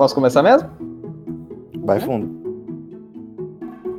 [0.00, 0.66] Posso começar mesmo?
[1.84, 2.40] Vai fundo.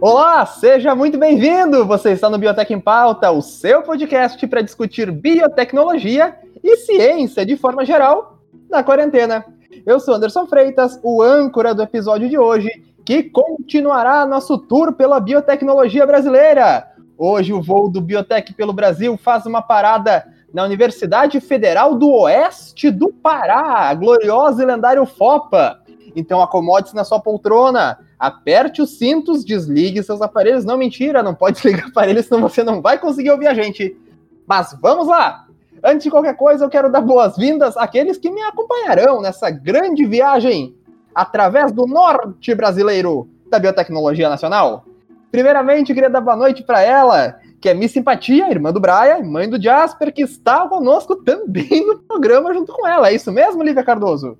[0.01, 1.85] Olá, seja muito bem-vindo!
[1.85, 7.55] Você está no Biotech em Pauta, o seu podcast para discutir biotecnologia e ciência de
[7.55, 9.45] forma geral na quarentena.
[9.85, 12.71] Eu sou Anderson Freitas, o âncora do episódio de hoje,
[13.05, 16.87] que continuará nosso tour pela biotecnologia brasileira.
[17.15, 22.89] Hoje o voo do Biotech pelo Brasil faz uma parada na Universidade Federal do Oeste
[22.89, 25.80] do Pará, gloriosa e lendário FOPA.
[26.15, 30.65] Então acomode-se na sua poltrona, aperte os cintos, desligue seus aparelhos.
[30.65, 33.95] Não, mentira, não pode desligar aparelhos, senão você não vai conseguir ouvir a gente.
[34.47, 35.45] Mas vamos lá!
[35.83, 40.75] Antes de qualquer coisa, eu quero dar boas-vindas àqueles que me acompanharão nessa grande viagem
[41.13, 44.85] através do norte brasileiro da biotecnologia nacional.
[45.31, 49.23] Primeiramente, eu queria dar boa noite para ela, que é Miss Simpatia, irmã do Brian,
[49.23, 53.09] mãe do Jasper, que está conosco também no programa junto com ela.
[53.09, 54.37] É isso mesmo, Lívia Cardoso?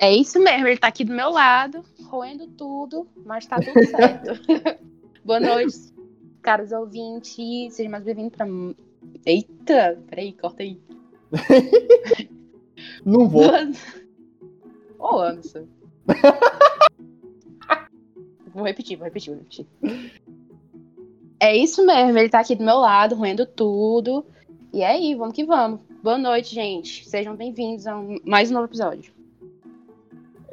[0.00, 4.40] É isso mesmo, ele tá aqui do meu lado, roendo tudo, mas tá tudo certo.
[5.24, 5.92] Boa noite,
[6.40, 8.46] caros ouvintes, sejam mais bem-vindos pra.
[9.26, 10.80] Eita, peraí, corta aí.
[13.04, 13.50] Não vou.
[15.00, 15.66] Ô, oh, Anderson.
[18.54, 19.66] vou repetir, vou repetir, vou repetir.
[21.40, 24.24] É isso mesmo, ele tá aqui do meu lado, roendo tudo.
[24.72, 25.80] E é aí, vamos que vamos.
[26.04, 27.04] Boa noite, gente.
[27.08, 29.17] Sejam bem-vindos a um, mais um novo episódio.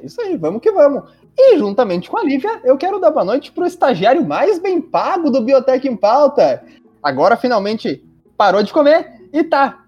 [0.05, 1.03] Isso aí, vamos que vamos.
[1.37, 5.29] E juntamente com a Lívia, eu quero dar boa noite pro estagiário mais bem pago
[5.29, 6.63] do Biotech em Pauta.
[7.01, 8.03] Agora finalmente
[8.37, 9.83] parou de comer e tá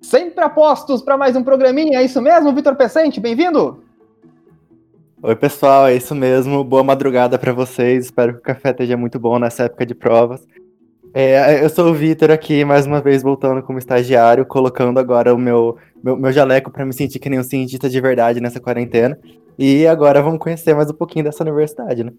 [0.00, 2.00] sempre apostos para mais um programinha.
[2.00, 3.20] É isso mesmo, Vitor Pecente?
[3.20, 3.82] Bem-vindo!
[5.22, 6.64] Oi, pessoal, é isso mesmo.
[6.64, 8.06] Boa madrugada para vocês.
[8.06, 10.46] Espero que o café esteja muito bom nessa época de provas.
[11.12, 15.38] É, eu sou o Vitor aqui, mais uma vez voltando como estagiário, colocando agora o
[15.38, 19.18] meu, meu, meu jaleco para me sentir que nem um cientista de verdade nessa quarentena.
[19.62, 22.14] E agora vamos conhecer mais um pouquinho dessa universidade, né?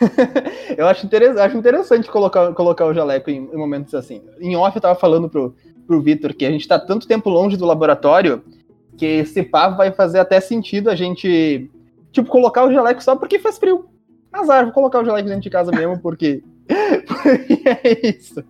[0.78, 4.22] eu acho interessante, acho interessante colocar, colocar o jaleco em, em, momentos assim.
[4.40, 5.54] Em off eu tava falando pro,
[5.86, 8.42] pro Vitor que a gente tá tanto tempo longe do laboratório
[8.96, 11.70] que esse papo vai fazer até sentido a gente
[12.10, 13.84] tipo, colocar o jaleco só porque faz frio.
[14.32, 16.42] Azar, vou colocar o jaleco dentro de casa mesmo, porque.
[17.06, 18.42] porque é isso.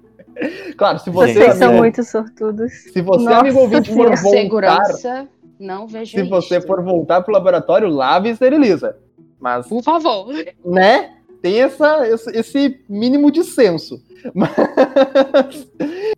[0.76, 1.34] Claro, se você.
[1.34, 2.72] Vocês são muito sortudos.
[2.72, 4.16] Se você, Nossa amigo ouvinte, for voltar.
[4.16, 5.28] Segurança,
[5.58, 8.96] não vejo Se você for voltar pro laboratório, lave e esteriliza.
[9.40, 9.66] Mas.
[9.66, 10.26] Por favor.
[10.64, 11.16] Né?
[11.42, 14.02] Tem essa, esse mínimo de senso.
[14.34, 15.68] Mas...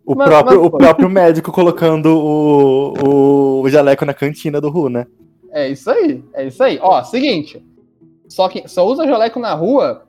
[0.05, 4.87] O, mas, próprio, mas, o próprio médico colocando o, o jaleco na cantina do Ru,
[4.87, 5.05] né?
[5.51, 6.79] É isso aí, é isso aí.
[6.81, 7.61] Ó, seguinte.
[8.29, 10.07] Só, que, só usa jaleco na rua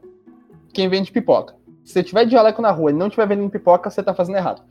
[0.72, 1.56] quem vende pipoca.
[1.84, 4.36] Se você tiver de jaleco na rua e não tiver vendendo pipoca, você tá fazendo
[4.36, 4.62] errado.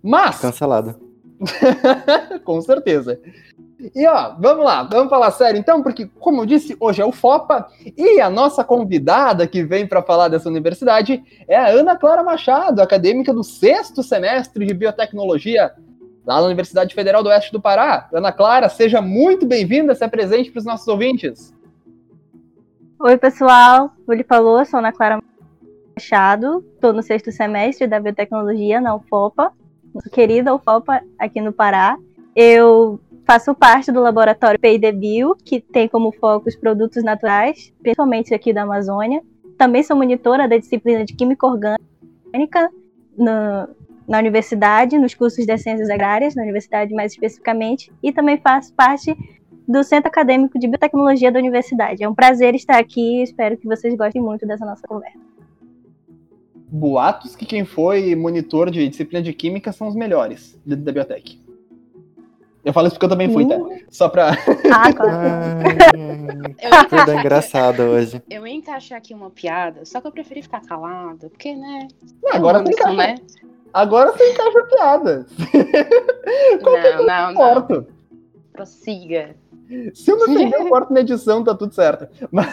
[0.00, 0.38] Mas.
[0.38, 0.94] Cancelado.
[2.44, 3.20] Com certeza.
[3.94, 7.12] E ó, vamos lá, vamos falar sério então, porque, como eu disse, hoje é o
[7.12, 12.22] FOPA e a nossa convidada que vem para falar dessa universidade é a Ana Clara
[12.22, 15.72] Machado, acadêmica do sexto semestre de biotecnologia
[16.26, 18.08] lá na Universidade Federal do Oeste do Pará.
[18.12, 21.54] Ana Clara, seja muito bem-vinda, se apresente para os nossos ouvintes.
[22.98, 23.92] Oi, pessoal.
[24.06, 25.20] O lhe falou, sou Ana Clara
[25.94, 29.52] Machado, estou no sexto semestre da Biotecnologia na UFOPA,
[30.12, 31.98] querida UFOPA aqui no Pará.
[32.34, 38.52] Eu faço parte do laboratório PIDBio, que tem como foco os produtos naturais, principalmente aqui
[38.52, 39.20] da Amazônia.
[39.58, 42.70] Também sou monitora da disciplina de Química Orgânica
[43.18, 43.68] no,
[44.06, 49.16] na universidade, nos cursos de ciências agrárias, na universidade mais especificamente, e também faço parte
[49.66, 52.04] do Centro Acadêmico de Biotecnologia da Universidade.
[52.04, 55.18] É um prazer estar aqui e espero que vocês gostem muito dessa nossa conversa.
[56.68, 61.45] Boatos que quem foi monitor de disciplina de Química são os melhores dentro da Biotech.
[62.66, 63.56] Eu falo isso porque eu também fui, tá?
[63.56, 63.78] Uh.
[63.88, 64.32] Só pra.
[64.72, 65.20] Ah, claro.
[66.88, 68.20] Tudo é engraçado hoje.
[68.28, 71.86] Eu ia encaixar aqui uma piada, só que eu preferi ficar calado, porque, né?
[72.24, 73.14] Não, agora tem que né?
[73.72, 75.26] Agora você encaixa a piada.
[77.06, 77.32] não, não,
[77.68, 77.86] não.
[78.52, 79.36] Prossiga.
[79.94, 82.08] Se eu não entender, eu corto na edição, tá tudo certo.
[82.32, 82.48] Mas...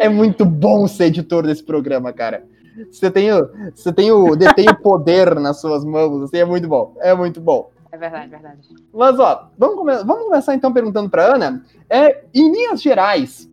[0.00, 2.44] é muito bom ser editor desse programa, cara.
[2.90, 6.68] Você tem o, você tem o, detém o poder nas suas mãos, assim, é muito
[6.68, 6.94] bom.
[6.98, 7.70] É muito bom.
[7.90, 8.68] É verdade, verdade.
[8.92, 11.64] Mas, ó, vamos, come vamos começar então perguntando para Ana.
[11.88, 13.50] É, em linhas gerais,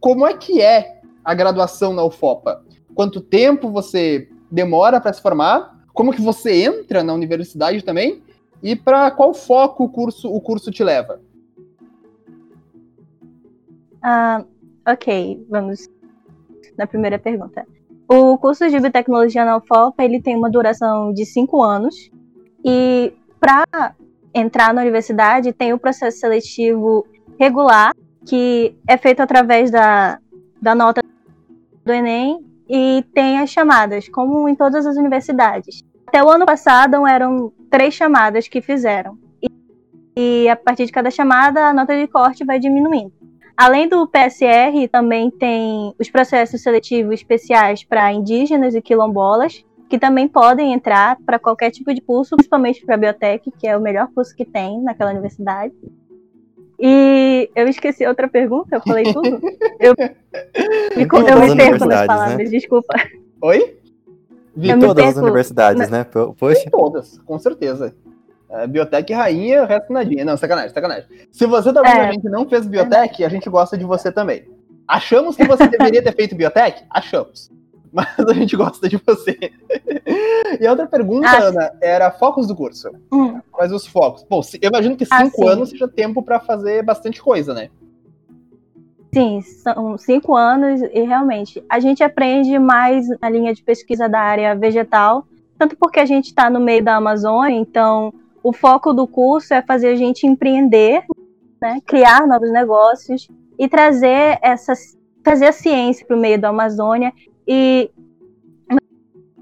[0.00, 2.62] como é que é a graduação na UFOPA?
[2.94, 8.22] Quanto tempo você demora para se formar, como que você entra na universidade também
[8.62, 11.20] e para qual foco o curso o curso te leva.
[14.02, 14.44] Ah,
[14.86, 15.88] ok, vamos
[16.76, 17.66] na primeira pergunta.
[18.08, 22.10] O curso de biotecnologia na UFOP ele tem uma duração de cinco anos
[22.64, 23.94] e para
[24.34, 27.06] entrar na universidade, tem o processo seletivo
[27.38, 27.94] regular,
[28.26, 30.18] que é feito através da,
[30.60, 31.02] da nota
[31.84, 35.82] do Enem, e tem as chamadas, como em todas as universidades.
[36.06, 39.18] Até o ano passado eram três chamadas que fizeram.
[39.42, 39.48] E,
[40.16, 43.12] e a partir de cada chamada, a nota de corte vai diminuindo.
[43.56, 50.26] Além do PSR, também tem os processos seletivos especiais para indígenas e quilombolas, que também
[50.26, 54.34] podem entrar para qualquer tipo de curso, principalmente para biotech, que é o melhor curso
[54.34, 55.72] que tem naquela universidade.
[56.78, 59.40] E eu esqueci outra pergunta, eu falei tudo.
[59.78, 62.44] Eu, me, eu me perco nas palavras, né?
[62.44, 62.94] desculpa.
[63.42, 63.76] Oi?
[64.56, 66.04] Vi eu todas as universidades, né?
[66.04, 66.70] Poxa.
[66.70, 67.94] Todas, com certeza.
[68.54, 70.24] É, biotech rainha, resto nadinha.
[70.24, 71.06] Não, sacanagem, sacanagem.
[71.32, 72.08] Se você também é.
[72.08, 74.44] a gente não fez biotech, a gente gosta de você também.
[74.86, 76.84] Achamos que você deveria ter feito biotech?
[76.88, 77.50] Achamos.
[77.92, 79.36] Mas a gente gosta de você.
[80.60, 82.90] e a outra pergunta, ah, Ana, era focos do curso.
[83.12, 83.40] Hum.
[83.50, 84.24] Quais os focos?
[84.28, 87.70] Bom, eu imagino que ah, cinco ah, anos seja tempo para fazer bastante coisa, né?
[89.12, 94.20] Sim, são cinco anos e realmente a gente aprende mais na linha de pesquisa da
[94.20, 95.24] área vegetal,
[95.56, 98.12] tanto porque a gente está no meio da Amazônia, então
[98.44, 101.02] o foco do curso é fazer a gente empreender,
[101.60, 103.26] né, criar novos negócios
[103.58, 107.10] e trazer essas trazer a ciência para o meio da Amazônia
[107.48, 107.90] e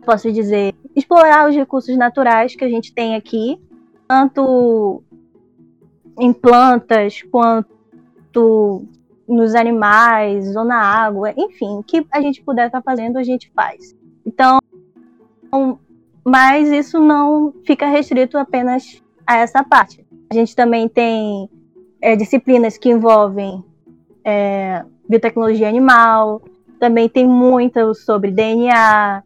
[0.06, 3.60] posso dizer explorar os recursos naturais que a gente tem aqui,
[4.06, 5.02] tanto
[6.16, 8.84] em plantas quanto
[9.26, 13.50] nos animais ou na água, enfim, que a gente puder estar tá fazendo, a gente
[13.52, 13.96] faz.
[14.24, 14.60] Então,
[16.24, 20.04] mas isso não fica restrito apenas a essa parte.
[20.30, 21.48] A gente também tem
[22.00, 23.64] é, disciplinas que envolvem
[24.24, 26.42] é, biotecnologia animal,
[26.78, 29.22] também tem muito sobre DNA,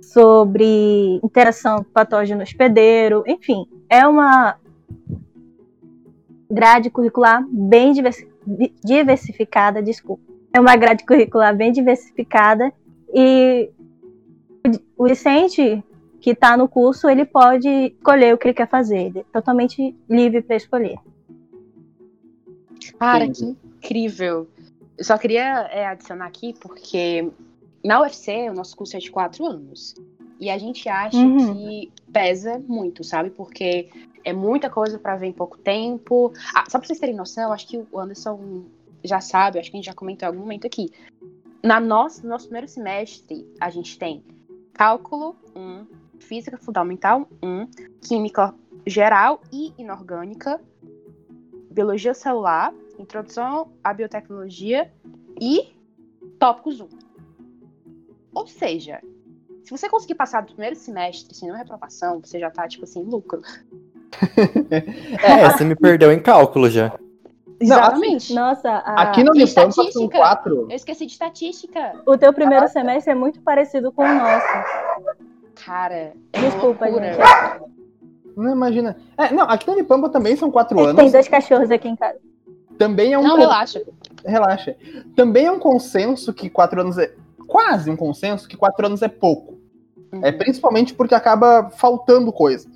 [0.00, 4.56] sobre interação patógeno hospedeiro, enfim, é uma
[6.50, 8.36] grade curricular bem diversificada
[8.82, 10.22] diversificada, desculpa.
[10.54, 12.72] É uma grade curricular bem diversificada
[13.12, 13.68] e
[14.96, 15.84] o discente
[16.20, 19.94] que está no curso, ele pode escolher o que ele quer fazer, ele é totalmente
[20.08, 20.98] livre para escolher.
[22.98, 24.48] Cara, que incrível!
[24.96, 27.30] Eu só queria é, adicionar aqui, porque
[27.84, 29.94] na UFC o nosso curso é de quatro anos.
[30.38, 31.54] E a gente acha uhum.
[31.54, 33.30] que pesa muito, sabe?
[33.30, 33.88] Porque
[34.24, 36.32] é muita coisa para ver em pouco tempo.
[36.54, 38.64] Ah, só para vocês terem noção, acho que o Anderson
[39.04, 40.90] já sabe, acho que a gente já comentou em algum momento aqui.
[41.62, 44.22] Na nossa, no nosso primeiro semestre, a gente tem
[44.72, 45.86] cálculo 1,
[46.18, 47.68] física fundamental 1,
[48.00, 48.54] química
[48.86, 50.60] geral e inorgânica,
[51.70, 54.90] biologia celular, introdução à biotecnologia
[55.40, 55.74] e
[56.38, 56.88] tópicos 1.
[58.34, 59.00] Ou seja,
[59.64, 63.02] se você conseguir passar do primeiro semestre sem nenhuma reprovação, você já tá, tipo assim,
[63.02, 63.42] lucro.
[65.22, 66.96] é, você me perdeu em cálculo já.
[67.58, 68.34] Exatamente.
[68.34, 69.02] Nossa, a...
[69.02, 70.66] aqui no Unipampa são quatro.
[70.70, 72.00] Eu esqueci de estatística.
[72.06, 74.46] O teu primeiro semestre é muito parecido com o nosso.
[75.64, 77.12] Cara, é desculpa, loucura.
[77.12, 77.76] gente.
[78.36, 78.96] Não imagina.
[79.16, 80.96] É, não, aqui no Unipampa também são quatro anos.
[80.96, 82.18] Tem dois cachorros aqui em casa.
[82.76, 83.22] Também é um.
[83.22, 83.82] Não, relaxa.
[84.24, 84.76] Relaxa.
[85.14, 87.14] Também é um consenso que quatro anos é.
[87.46, 89.58] Quase um consenso que quatro anos é pouco.
[90.12, 90.20] Uhum.
[90.22, 92.68] É principalmente porque acaba faltando coisa.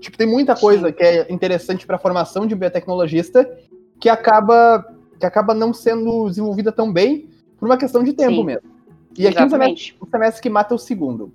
[0.00, 0.92] Tipo, tem muita coisa Sim.
[0.92, 3.50] que é interessante para a formação de biotecnologista
[3.98, 4.84] que acaba,
[5.18, 8.44] que acaba não sendo desenvolvida tão bem por uma questão de tempo Sim.
[8.44, 8.70] mesmo.
[9.16, 11.32] E aqui um semestre, um semestre que mata o segundo.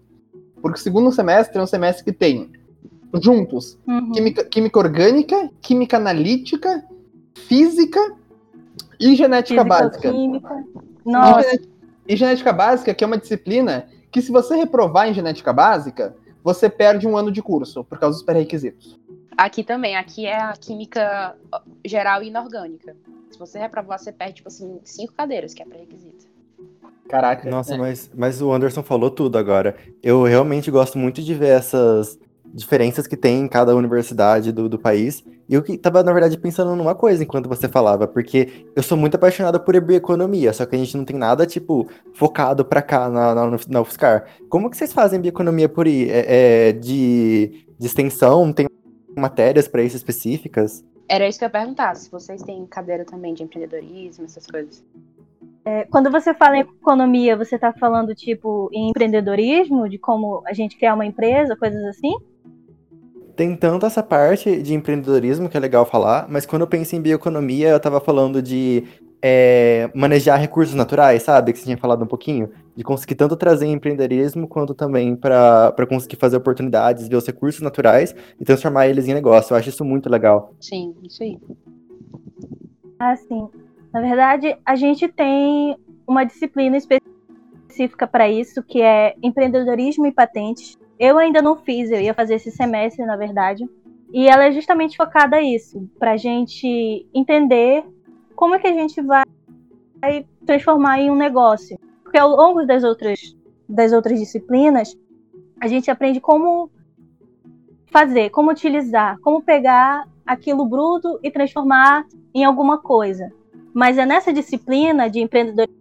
[0.64, 2.50] Porque o segundo semestre é um semestre que tem
[3.22, 4.14] juntos uhum.
[4.14, 6.86] química, química orgânica, química analítica,
[7.36, 8.00] física
[8.98, 10.12] e genética Física, básica.
[10.12, 10.66] Química.
[11.06, 11.60] Nossa.
[12.08, 16.70] E genética básica, que é uma disciplina que, se você reprovar em genética básica, você
[16.70, 18.98] perde um ano de curso por causa dos pré-requisitos.
[19.36, 21.36] Aqui também, aqui é a química
[21.84, 22.96] geral e inorgânica.
[23.30, 26.26] Se você reprovar, você perde, tipo assim, cinco cadeiras, que é pré-requisito.
[27.10, 27.50] Caraca.
[27.50, 27.78] Nossa, é.
[27.78, 29.76] mas, mas o Anderson falou tudo agora.
[30.02, 32.18] Eu realmente gosto muito de ver essas
[32.54, 35.24] diferenças que tem em cada universidade do, do país.
[35.50, 38.98] E eu que tava, na verdade, pensando numa coisa enquanto você falava, porque eu sou
[38.98, 43.10] muito apaixonado por bioeconomia, só que a gente não tem nada, tipo, focado pra cá
[43.10, 44.26] na, na, na UFSCar.
[44.50, 46.10] Como que vocês fazem bioeconomia por aí?
[46.10, 48.54] É, é de, de extensão?
[48.54, 48.68] Tem
[49.18, 50.84] matérias para isso específicas?
[51.10, 54.84] Era isso que eu ia perguntar, se vocês têm cadeira também de empreendedorismo, essas coisas.
[55.66, 60.54] É, quando você fala em economia, você está falando, tipo, em empreendedorismo, de como a
[60.54, 62.14] gente criar uma empresa, coisas assim?
[63.36, 67.02] tem tanto essa parte de empreendedorismo que é legal falar, mas quando eu penso em
[67.02, 68.84] bioeconomia, eu estava falando de
[69.22, 71.54] é, manejar recursos naturais, sabe?
[71.54, 72.52] Que você tinha falado um pouquinho.
[72.76, 78.14] De conseguir tanto trazer empreendedorismo quanto também para conseguir fazer oportunidades, ver os recursos naturais
[78.40, 79.54] e transformar eles em negócio.
[79.54, 80.54] Eu acho isso muito legal.
[80.60, 81.40] Sim, isso aí.
[83.00, 83.48] Ah, sim.
[83.94, 90.76] Na verdade, a gente tem uma disciplina específica para isso, que é empreendedorismo e patentes.
[91.00, 93.70] Eu ainda não fiz, eu ia fazer esse semestre, na verdade.
[94.12, 97.86] E ela é justamente focada nisso, para a gente entender
[98.36, 99.26] como é que a gente vai
[100.44, 101.78] transformar em um negócio.
[102.02, 103.36] Porque ao longo das outras,
[103.70, 104.98] das outras disciplinas,
[105.62, 106.72] a gente aprende como
[107.92, 113.32] fazer, como utilizar, como pegar aquilo bruto e transformar em alguma coisa.
[113.74, 115.74] Mas é nessa disciplina de empreendedorismo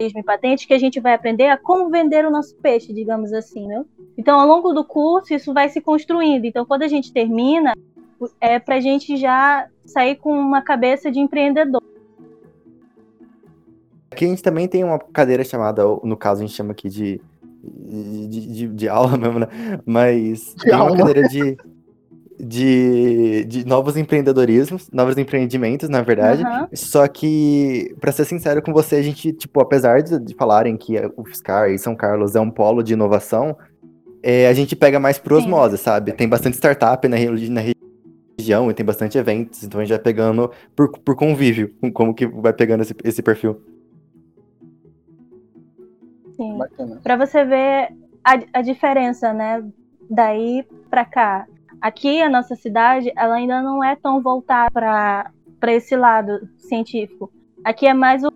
[0.00, 3.66] e patente que a gente vai aprender a como vender o nosso peixe, digamos assim,
[3.66, 3.84] né?
[4.16, 6.44] Então, ao longo do curso, isso vai se construindo.
[6.44, 7.74] Então, quando a gente termina,
[8.40, 11.82] é para a gente já sair com uma cabeça de empreendedor.
[14.10, 17.20] Aqui a gente também tem uma cadeira chamada, no caso a gente chama aqui de,
[17.62, 19.48] de, de, de aula mesmo, né?
[19.86, 20.90] Mas de tem aula.
[20.90, 21.56] uma cadeira de,
[22.38, 26.44] de, de novos empreendedorismos, novos empreendimentos, na verdade.
[26.44, 26.68] Uhum.
[26.72, 30.96] Só que, para ser sincero com você, a gente, tipo, apesar de, de falarem que
[31.16, 33.56] o FSCAR e São Carlos é um polo de inovação,
[34.22, 35.84] é, a gente pega mais por osmose, Sim.
[35.84, 36.12] sabe?
[36.12, 37.60] Tem bastante startup na, na
[38.38, 42.26] região e tem bastante eventos, então a gente vai pegando por, por convívio, como que
[42.26, 43.60] vai pegando esse, esse perfil.
[46.36, 46.58] Sim.
[47.02, 47.88] Para você ver
[48.24, 49.64] a, a diferença, né?
[50.08, 51.46] Daí para cá.
[51.80, 55.30] Aqui a nossa cidade, ela ainda não é tão voltada para
[55.60, 57.32] para esse lado científico.
[57.64, 58.30] Aqui é mais o,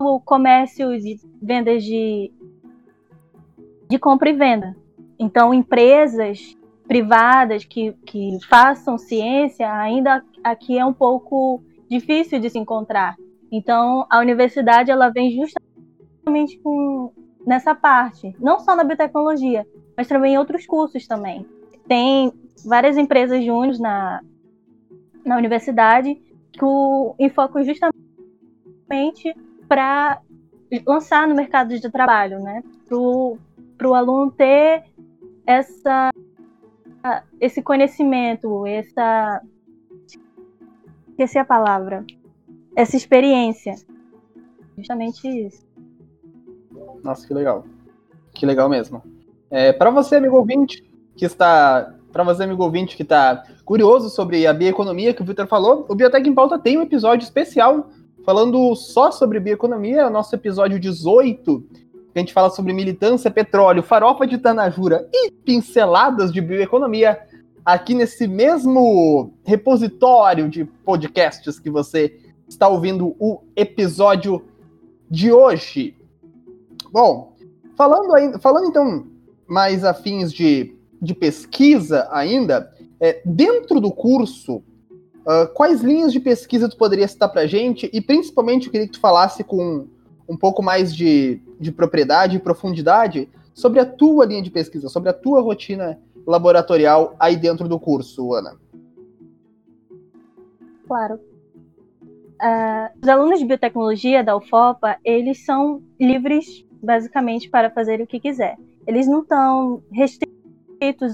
[0.00, 2.32] o comércio de vendas de
[3.88, 4.76] de compra e venda.
[5.18, 12.58] Então, empresas privadas que, que façam ciência, ainda aqui é um pouco difícil de se
[12.58, 13.16] encontrar.
[13.50, 17.12] Então, a universidade ela vem justamente com,
[17.46, 19.66] nessa parte, não só na biotecnologia,
[19.96, 21.46] mas também em outros cursos também.
[21.88, 22.32] Tem
[22.64, 24.20] várias empresas júniores na,
[25.24, 26.14] na universidade
[26.52, 29.34] que o enfoco justamente
[29.68, 30.20] para
[30.86, 32.62] lançar no mercado de trabalho, né?
[32.88, 34.84] Para o aluno ter
[35.46, 36.10] essa
[37.40, 39.40] esse conhecimento, essa
[41.08, 42.04] esqueci a palavra,
[42.74, 43.74] essa experiência,
[44.76, 45.64] justamente isso.
[47.02, 47.64] Nossa, que legal,
[48.34, 49.02] que legal mesmo.
[49.48, 50.85] É, para você, amigo ouvinte,
[51.16, 55.46] que está para você, amigo ouvinte, que está curioso sobre a bioeconomia que o Victor
[55.46, 57.90] falou, o Biotech em Pauta tem um episódio especial
[58.24, 63.30] falando só sobre bioeconomia, é o nosso episódio 18, que a gente fala sobre militância,
[63.30, 67.20] petróleo, farofa de Tanajura e pinceladas de bioeconomia,
[67.64, 72.18] aqui nesse mesmo repositório de podcasts que você
[72.48, 74.44] está ouvindo o episódio
[75.10, 75.96] de hoje.
[76.90, 77.34] Bom,
[77.76, 79.06] falando, ainda, falando então
[79.46, 80.75] mais afins de,
[81.06, 82.70] de pesquisa ainda,
[83.00, 87.88] é, dentro do curso, uh, quais linhas de pesquisa tu poderia citar para gente?
[87.92, 89.86] E principalmente eu queria que tu falasse com
[90.28, 95.08] um pouco mais de, de propriedade e profundidade sobre a tua linha de pesquisa, sobre
[95.08, 98.56] a tua rotina laboratorial aí dentro do curso, Ana.
[100.86, 101.20] Claro.
[102.42, 108.20] Uh, os alunos de biotecnologia da UFOPA, eles são livres, basicamente, para fazer o que
[108.20, 108.56] quiser.
[108.86, 110.35] Eles não estão restritos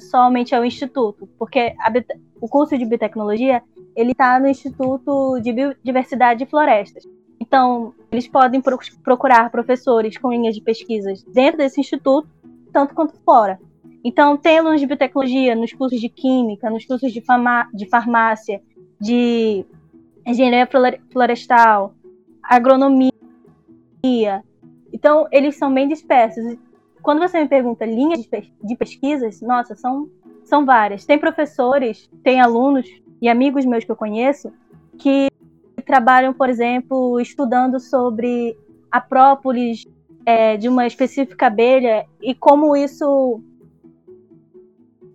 [0.00, 1.92] somente ao instituto, porque a,
[2.40, 3.62] o curso de biotecnologia
[3.94, 7.04] ele está no Instituto de Biodiversidade e Florestas.
[7.40, 8.62] Então, eles podem
[9.02, 12.28] procurar professores com linhas de pesquisas dentro desse instituto,
[12.72, 13.58] tanto quanto fora.
[14.04, 17.22] Então, tem alunos de biotecnologia nos cursos de química, nos cursos de,
[17.74, 18.62] de farmácia,
[19.00, 19.64] de
[20.26, 20.68] engenharia
[21.10, 21.94] florestal,
[22.42, 23.12] agronomia.
[24.92, 26.56] Então, eles são bem dispersos.
[27.02, 28.26] Quando você me pergunta linhas
[28.62, 30.08] de pesquisas, nossa, são,
[30.44, 31.04] são várias.
[31.04, 32.86] Tem professores, tem alunos
[33.20, 34.52] e amigos meus que eu conheço
[34.98, 35.28] que
[35.84, 38.56] trabalham, por exemplo, estudando sobre
[38.90, 39.84] a própolis
[40.24, 43.42] é, de uma específica abelha e como isso.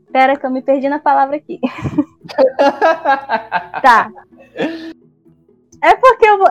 [0.08, 1.60] Espera que eu me perdi na palavra aqui.
[3.82, 4.12] tá.
[5.80, 6.48] É porque eu vou,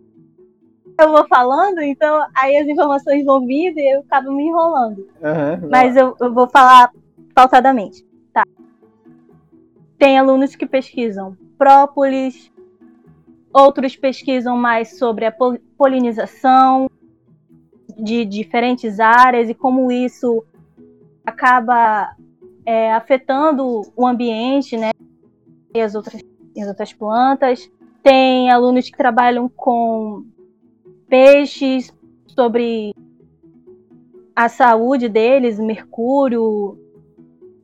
[0.99, 4.99] eu vou falando, então aí as informações vão vindo e eu acabo me enrolando.
[4.99, 6.91] Uhum, Mas eu, eu vou falar
[7.35, 8.05] pautadamente.
[8.33, 8.45] Tá.
[9.99, 12.51] Tem alunos que pesquisam própolis,
[13.59, 15.35] Outros pesquisam mais sobre a
[15.79, 16.91] polinização
[17.97, 20.45] de diferentes áreas e como isso
[21.25, 22.15] acaba
[22.67, 24.91] é, afetando o ambiente, né?
[25.75, 26.21] E as outras,
[26.55, 27.67] as outras plantas.
[28.03, 30.27] Tem alunos que trabalham com
[31.09, 31.93] peixes,
[32.27, 32.95] sobre
[34.35, 36.79] a saúde deles, mercúrio,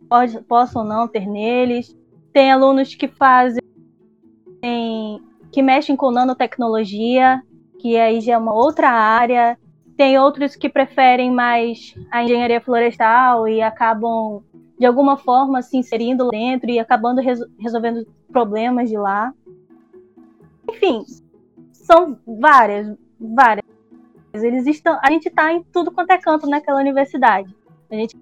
[0.09, 1.97] pode, possam não ter neles.
[2.33, 3.61] Tem alunos que fazem,
[5.51, 7.43] que mexem com nanotecnologia,
[7.79, 9.59] que aí já é uma outra área.
[9.97, 14.43] Tem outros que preferem mais a engenharia florestal e acabam,
[14.79, 17.21] de alguma forma, se inserindo dentro e acabando
[17.59, 19.35] resolvendo problemas de lá.
[20.71, 21.05] Enfim,
[21.73, 23.64] são várias, várias.
[24.33, 27.55] Eles estão, a gente está em tudo quanto é canto naquela universidade.
[27.91, 28.17] A gente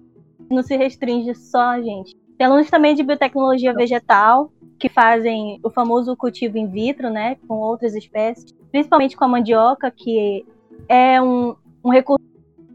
[0.49, 2.15] não se restringe só a gente.
[2.37, 7.55] Tem alunos também de biotecnologia vegetal, que fazem o famoso cultivo in vitro, né, com
[7.55, 10.45] outras espécies, principalmente com a mandioca, que
[10.89, 12.21] é um, um recurso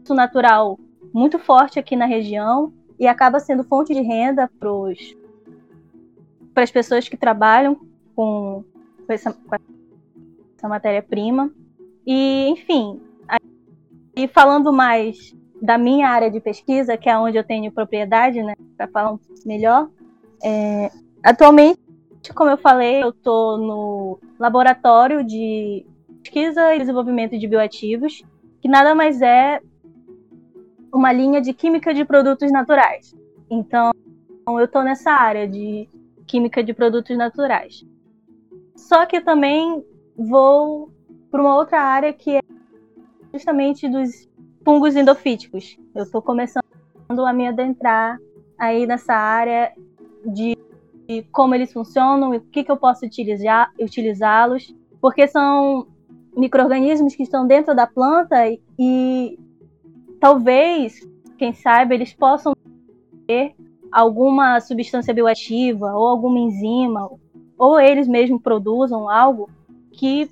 [0.09, 0.79] natural
[1.13, 4.69] muito forte aqui na região e acaba sendo fonte de renda para
[6.63, 7.75] as pessoas que trabalham
[8.15, 8.63] com,
[9.05, 9.35] com essa,
[10.57, 11.51] essa matéria-prima.
[12.07, 13.01] E, enfim,
[14.15, 18.55] e falando mais da minha área de pesquisa, que é onde eu tenho propriedade, né,
[18.77, 19.89] para falar melhor,
[20.41, 20.89] é,
[21.21, 21.77] atualmente
[22.35, 25.85] como eu falei, eu estou no laboratório de
[26.23, 28.23] pesquisa e desenvolvimento de bioativos,
[28.61, 29.61] que nada mais é
[30.93, 33.15] uma linha de química de produtos naturais.
[33.49, 33.91] Então,
[34.47, 35.87] eu estou nessa área de
[36.25, 37.85] química de produtos naturais.
[38.75, 39.85] Só que também
[40.17, 40.91] vou
[41.29, 42.41] para uma outra área que é
[43.33, 44.29] justamente dos
[44.63, 45.77] fungos endofíticos.
[45.93, 46.63] Eu estou começando
[47.25, 48.17] a me adentrar
[48.57, 49.73] aí nessa área
[50.25, 50.57] de
[51.07, 55.87] de como eles funcionam e o que, que eu posso utilizar, utilizá-los, porque são
[56.35, 59.39] micro-organismos que estão dentro da planta e, e
[60.19, 60.99] talvez,
[61.37, 62.53] quem sabe, eles possam
[63.25, 63.55] ter
[63.89, 67.09] alguma substância bioativa ou alguma enzima,
[67.57, 69.49] ou eles mesmos produzam algo
[69.93, 70.29] que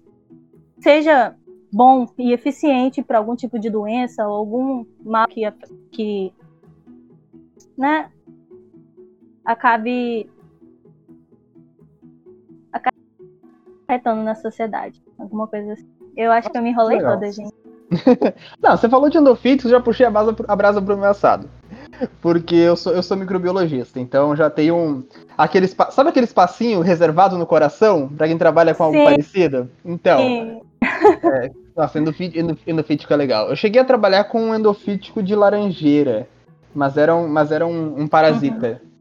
[0.85, 1.33] seja
[1.73, 5.41] bom e eficiente para algum tipo de doença ou algum mal que,
[5.91, 6.31] que
[7.75, 8.11] né,
[9.43, 10.29] acabe
[13.87, 15.01] afetando na sociedade.
[15.17, 15.87] Alguma coisa assim.
[16.15, 17.13] Eu acho que eu me enrolei Legal.
[17.13, 17.53] toda, gente.
[18.61, 21.49] Não, você falou de endofíticos, já puxei a brasa, a brasa pro meu assado.
[22.21, 25.03] Porque eu sou, eu sou microbiologista, então já tenho um.
[25.37, 29.03] Aquele, sabe aquele espacinho reservado no coração para quem trabalha com algo Sim.
[29.03, 29.69] parecido?
[29.83, 30.19] Então.
[30.19, 30.64] Sim.
[31.05, 33.49] É, nossa, endofítico, endofítico é legal.
[33.49, 36.27] Eu cheguei a trabalhar com um endofítico de laranjeira,
[36.73, 38.81] mas era um, mas era um, um parasita.
[38.81, 38.95] Uhum.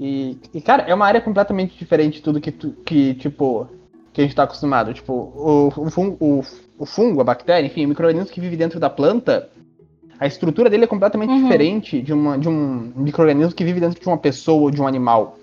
[0.00, 3.68] E, e, cara, é uma área completamente diferente de tudo que, que tipo,
[4.12, 4.94] que a gente está acostumado.
[4.94, 6.42] Tipo, o, o, fungo, o,
[6.78, 9.50] o, fungo, a bactéria, enfim, o microorganismo que vive dentro da planta,
[10.18, 11.42] a estrutura dele é completamente uhum.
[11.42, 14.86] diferente de, uma, de um microorganismo que vive dentro de uma pessoa ou de um
[14.86, 15.36] animal,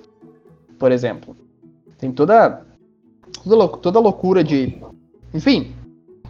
[0.80, 1.36] por exemplo.
[1.98, 2.66] Tem toda,
[3.44, 4.82] toda, toda loucura de.
[5.34, 5.74] Enfim,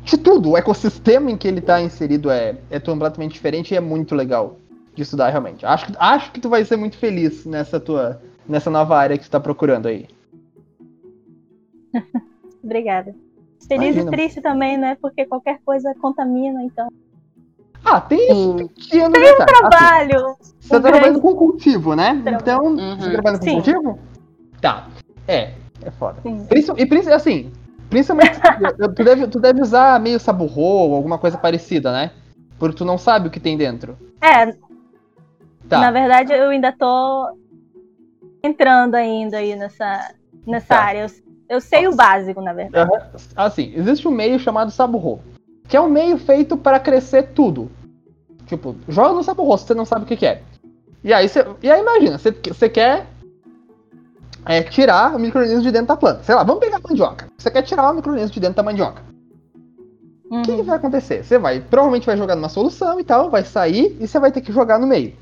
[0.06, 0.52] de tudo.
[0.52, 4.58] O ecossistema em que ele está inserido é, é completamente diferente e é muito legal
[4.94, 5.66] de estudar realmente.
[5.66, 9.28] Acho, acho que tu vai ser muito feliz nessa tua nessa nova área que tu
[9.28, 10.08] está procurando aí.
[12.64, 13.14] Obrigada.
[13.68, 14.12] Feliz Imagina.
[14.12, 14.96] e triste também, né?
[15.02, 16.88] Porque qualquer coisa contamina, então.
[17.84, 20.28] Ah, tem isso pequeno Tem um trabalho.
[20.28, 22.24] Assim, você tá trabalhando com cultivo, né?
[22.26, 22.96] Então, uhum.
[22.98, 23.54] você tá trabalhando com Sim.
[23.54, 24.00] cultivo?
[24.62, 24.88] Tá.
[25.28, 26.22] É, é foda.
[26.24, 27.52] E assim,
[27.90, 28.40] principalmente,
[28.96, 32.12] tu, deve, tu deve usar meio saburro ou alguma coisa parecida, né?
[32.58, 33.98] Porque tu não sabe o que tem dentro.
[34.22, 34.54] É.
[35.68, 35.82] Tá.
[35.82, 37.38] Na verdade, eu ainda tô
[38.44, 40.14] entrando ainda aí nessa,
[40.46, 40.80] nessa tá.
[40.80, 41.00] área.
[41.02, 42.92] Eu eu sei o básico, na verdade.
[43.36, 45.22] Assim, existe um meio chamado Saburro,
[45.68, 47.72] que é um meio feito para crescer tudo.
[48.48, 50.42] Tipo, joga no Saburro se você não sabe o que, que é.
[51.04, 53.06] E aí, você, e aí imagina, você quer
[54.46, 56.24] é, tirar o microorganismo de dentro da planta.
[56.24, 57.28] Sei lá, vamos pegar a mandioca.
[57.38, 59.02] Você quer tirar o microorganismo de dentro da mandioca.
[60.30, 60.42] O uhum.
[60.44, 61.24] que, que, vai acontecer?
[61.24, 64.42] Você vai, provavelmente vai jogar numa solução e tal, vai sair e você vai ter
[64.42, 65.14] que jogar no meio.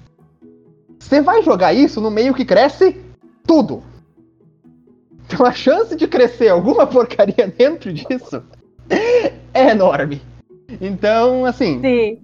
[1.00, 3.02] Você vai jogar isso no meio que cresce
[3.46, 3.84] tudo.
[5.26, 8.44] Então a chance de crescer alguma porcaria dentro disso
[9.54, 10.22] é enorme.
[10.82, 11.80] Então, assim.
[11.80, 12.20] Sim.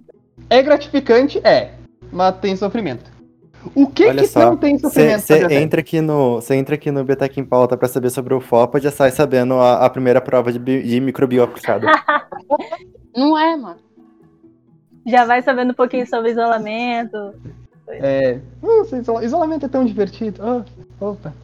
[0.48, 1.40] É gratificante?
[1.42, 1.72] É.
[2.12, 3.10] Mas tem sofrimento.
[3.74, 5.20] O que Olha que só, não tem sofrimento?
[5.20, 8.40] Você entra aqui no, você entra aqui no Biotech em Pauta para saber sobre o
[8.40, 11.86] FOPA, já sai sabendo a, a primeira prova de, de microbio aplicado.
[13.14, 13.78] não é, mano.
[15.06, 17.34] Já vai sabendo um pouquinho sobre isolamento.
[17.88, 18.38] É.
[18.62, 20.40] Nossa, isolamento é tão divertido.
[21.00, 21.34] Oh, opa.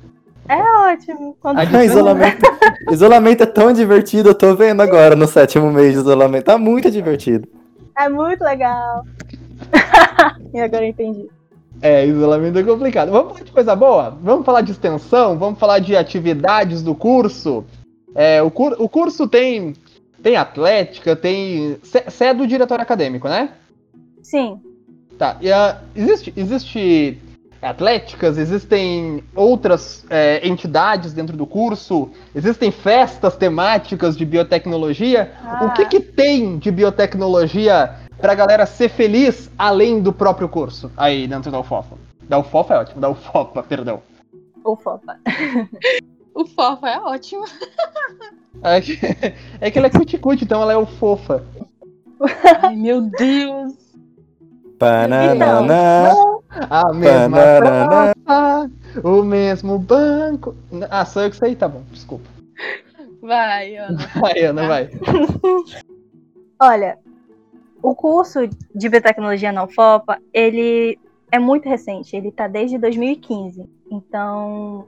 [0.49, 1.37] É ótimo.
[1.41, 1.59] Quando...
[1.59, 2.43] Ah, isolamento,
[2.91, 6.45] isolamento é tão divertido, eu tô vendo agora no sétimo mês de isolamento.
[6.45, 7.49] Tá muito divertido.
[7.99, 9.05] É muito legal.
[10.55, 11.29] e agora eu entendi.
[11.81, 13.11] É, isolamento é complicado.
[13.11, 14.19] Vamos falar de coisa boa?
[14.23, 15.39] Vamos falar de extensão?
[15.39, 17.65] Vamos falar de atividades do curso?
[18.15, 19.75] É, o, cur o curso tem
[20.23, 21.79] tem atlética, tem.
[21.83, 23.51] Você é do diretório acadêmico, né?
[24.23, 24.61] Sim.
[25.17, 25.37] Tá.
[25.41, 27.19] E, uh, existe, existe
[27.62, 35.33] atléticas, existem outras é, entidades dentro do curso, existem festas temáticas de biotecnologia.
[35.45, 35.65] Ah.
[35.65, 41.27] O que, que tem de biotecnologia pra galera ser feliz além do próprio curso aí
[41.27, 41.97] dentro da UFOFA?
[42.29, 44.03] Da UFOFA é ótimo, da UFOPA, perdão.
[44.65, 45.17] Ufopa.
[46.37, 47.47] O fofo é ótimo.
[48.63, 48.99] É que,
[49.59, 51.43] é que ela é cuticute, então ela é o fofa.
[52.63, 53.75] Ai, meu Deus.
[54.79, 56.13] Banana.
[56.69, 58.15] A mesma Banana.
[58.23, 58.71] praça,
[59.03, 60.55] o mesmo banco.
[60.91, 62.29] Ah, sou eu que sei, tá bom, desculpa.
[63.23, 63.99] Vai, Ana.
[64.21, 64.91] Vai, Ana, vai.
[66.61, 66.99] Olha,
[67.83, 68.41] o curso
[68.75, 70.99] de biotecnologia na UFOPA, ele
[71.31, 73.69] é muito recente, ele está desde 2015.
[73.91, 74.87] Então,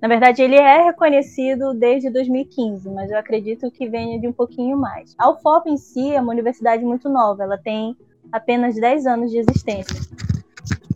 [0.00, 4.76] na verdade, ele é reconhecido desde 2015, mas eu acredito que venha de um pouquinho
[4.76, 5.14] mais.
[5.18, 7.96] A UFOPA em si é uma universidade muito nova, ela tem
[8.30, 9.96] apenas 10 anos de existência.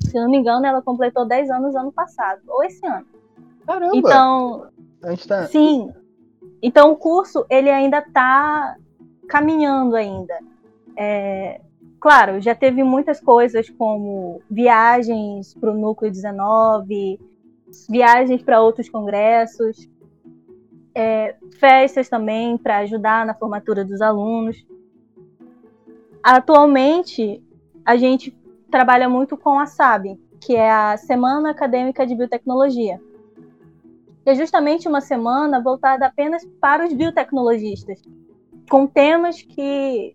[0.00, 3.06] Se não me engano, ela completou 10 anos ano passado, ou esse ano.
[3.66, 3.96] Caramba!
[3.96, 4.66] Então,
[5.02, 5.46] a gente tá.
[5.46, 5.92] Sim.
[6.62, 8.76] Então o curso ele ainda está
[9.28, 10.38] caminhando ainda.
[11.02, 11.62] É,
[11.98, 17.18] claro, já teve muitas coisas como viagens para o núcleo 19,
[17.88, 19.88] viagens para outros congressos,
[20.94, 24.62] é, festas também para ajudar na formatura dos alunos.
[26.22, 27.42] Atualmente
[27.82, 28.36] a gente
[28.70, 33.00] trabalha muito com a SAB, que é a Semana Acadêmica de Biotecnologia
[34.22, 38.02] que é justamente uma semana voltada apenas para os biotecnologistas,
[38.68, 40.14] com temas que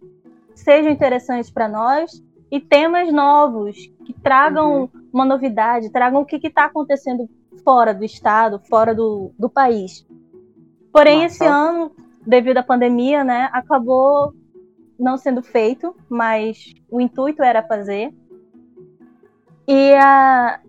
[0.56, 4.90] sejam interessantes para nós e temas novos que tragam Uhum.
[5.14, 7.30] uma novidade, tragam o que está acontecendo
[7.64, 10.06] fora do estado, fora do, do país.
[10.92, 11.36] Porém, Massa.
[11.36, 11.92] esse ano,
[12.26, 14.34] devido à pandemia, né, acabou
[14.98, 18.14] não sendo feito, mas o intuito era fazer.
[19.68, 20.62] E a,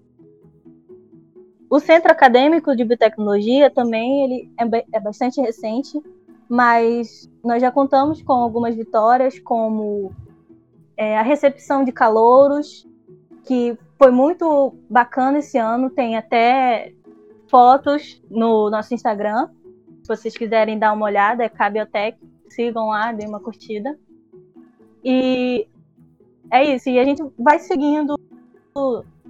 [1.71, 6.01] o Centro Acadêmico de Biotecnologia também ele é, é bastante recente,
[6.49, 10.13] mas nós já contamos com algumas vitórias, como
[10.97, 12.87] é, a recepção de calouros,
[13.45, 16.93] que foi muito bacana esse ano, tem até
[17.49, 19.49] fotos no nosso Instagram.
[20.03, 23.99] Se vocês quiserem dar uma olhada, é Cabiotec, sigam lá, deem uma curtida.
[25.05, 25.69] E
[26.51, 28.17] é isso, e a gente vai seguindo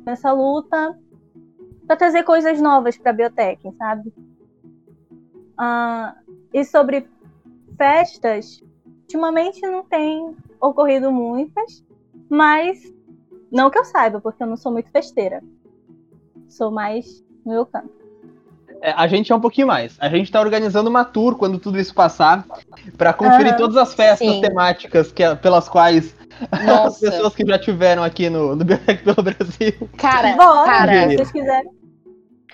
[0.04, 0.98] nessa luta
[1.86, 4.12] para trazer coisas novas para a biotech, sabe?
[5.56, 6.16] Ah,
[6.56, 7.06] e sobre
[7.76, 8.62] festas,
[9.02, 11.84] ultimamente não tem ocorrido muitas,
[12.30, 12.78] mas
[13.52, 15.44] não que eu saiba, porque eu não sou muito festeira.
[16.48, 17.90] Sou mais no meu canto.
[18.80, 19.98] É, a gente é um pouquinho mais.
[20.00, 22.46] A gente tá organizando uma tour quando tudo isso passar,
[22.96, 24.40] pra conferir Aham, todas as festas sim.
[24.40, 26.16] temáticas que, pelas quais
[26.52, 27.10] as Nossa.
[27.10, 29.90] pessoas que já tiveram aqui no, no Biotech pelo Brasil.
[29.98, 31.85] Cara, Bora, cara, se vocês quiserem.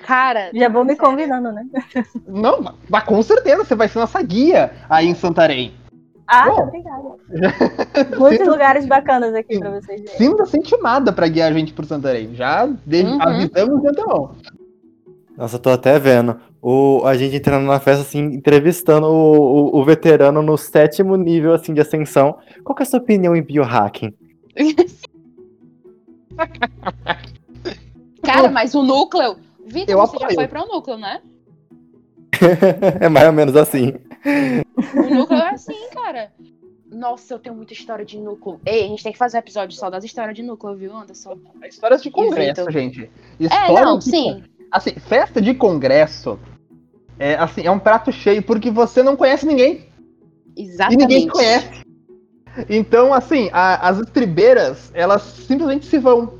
[0.06, 0.50] Cara.
[0.54, 1.64] Já vou me convidando, né?
[2.26, 5.72] Não, mas com certeza você vai ser nossa guia aí em Santarém.
[6.26, 6.62] Ah, Bom.
[6.62, 7.02] obrigada.
[8.18, 10.16] Muitos lugares bacanas aqui para vocês verem.
[10.16, 12.34] Sinta-se intimada pra guiar a gente por Santarém.
[12.34, 13.18] Já de- Uhum.
[13.20, 14.34] avisamos de antemão.
[15.36, 16.38] Nossa, eu tô até vendo.
[16.60, 21.52] O, a gente entrando na festa, assim, entrevistando o, o, o veterano no sétimo nível,
[21.54, 22.36] assim, de ascensão.
[22.62, 24.14] Qual que é a sua opinião em biohacking?
[28.22, 29.36] Cara, mas o núcleo.
[29.66, 30.35] Vitor, você já apoio.
[30.35, 31.20] foi para o núcleo, né?
[33.01, 33.94] é mais ou menos assim.
[34.96, 36.33] O núcleo é assim, cara.
[36.90, 38.61] Nossa, eu tenho muita história de núcleo.
[38.66, 41.38] Ei, a gente tem que fazer um episódio só das histórias de núcleo, viu, Anderson?
[41.64, 42.72] Histórias de congresso, Vitor.
[42.72, 43.11] gente.
[43.40, 44.44] É, Histórias não, de sim.
[44.70, 46.38] Assim, festa de congresso
[47.18, 49.87] é assim, é um prato cheio porque você não conhece ninguém
[50.57, 51.01] e Exatamente.
[51.01, 51.83] ninguém te conhece.
[52.68, 56.35] Então, assim, a- as estribeiras, elas simplesmente se vão.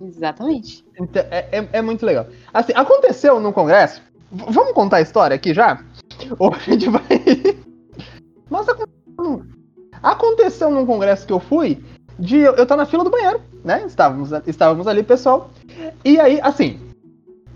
[0.00, 0.84] Exatamente.
[0.98, 2.26] Então, é, é- é muito legal.
[2.52, 4.00] Assim, aconteceu no congresso.
[4.32, 5.82] v- vamos contar a história aqui já?
[6.38, 7.02] Ou a gente vai.
[8.48, 8.84] Mas acon-
[10.02, 11.82] aconteceu num congresso que eu fui
[12.18, 13.84] de eu eu estar na fila do banheiro, né?
[13.86, 15.50] Estávamos, estávamos ali, pessoal.
[16.04, 16.78] E aí, assim,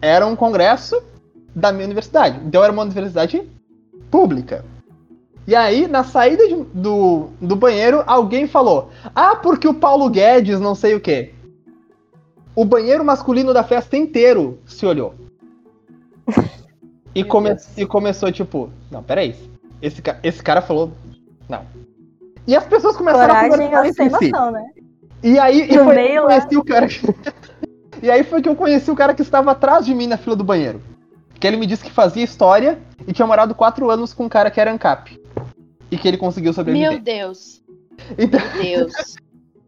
[0.02, 1.02] era um congresso
[1.54, 2.40] da minha universidade.
[2.46, 3.42] Então era uma universidade
[4.10, 4.64] pública.
[5.46, 10.60] E aí, na saída de- do, do banheiro, alguém falou: Ah, porque o Paulo Guedes
[10.60, 11.33] não sei o quê.
[12.56, 15.14] O banheiro masculino da festa inteiro se olhou.
[17.14, 19.34] E, come- e começou, tipo, não, peraí.
[19.80, 20.92] Esse, ca- esse cara falou.
[21.48, 21.64] Não.
[22.46, 24.30] E as pessoas começaram a Coragem conversar é sem entre si.
[24.32, 24.64] noção, né?
[25.22, 26.86] E aí e foi meio que eu conheci o cara.
[26.88, 27.14] que-
[28.02, 30.36] e aí foi que eu conheci o cara que estava atrás de mim na fila
[30.36, 30.80] do banheiro.
[31.40, 34.50] Que ele me disse que fazia história e tinha morado quatro anos com um cara
[34.50, 35.18] que era ANCAP.
[35.90, 36.90] e que ele conseguiu sobreviver.
[36.92, 37.62] Meu Deus.
[38.18, 39.16] Então, Meu Deus.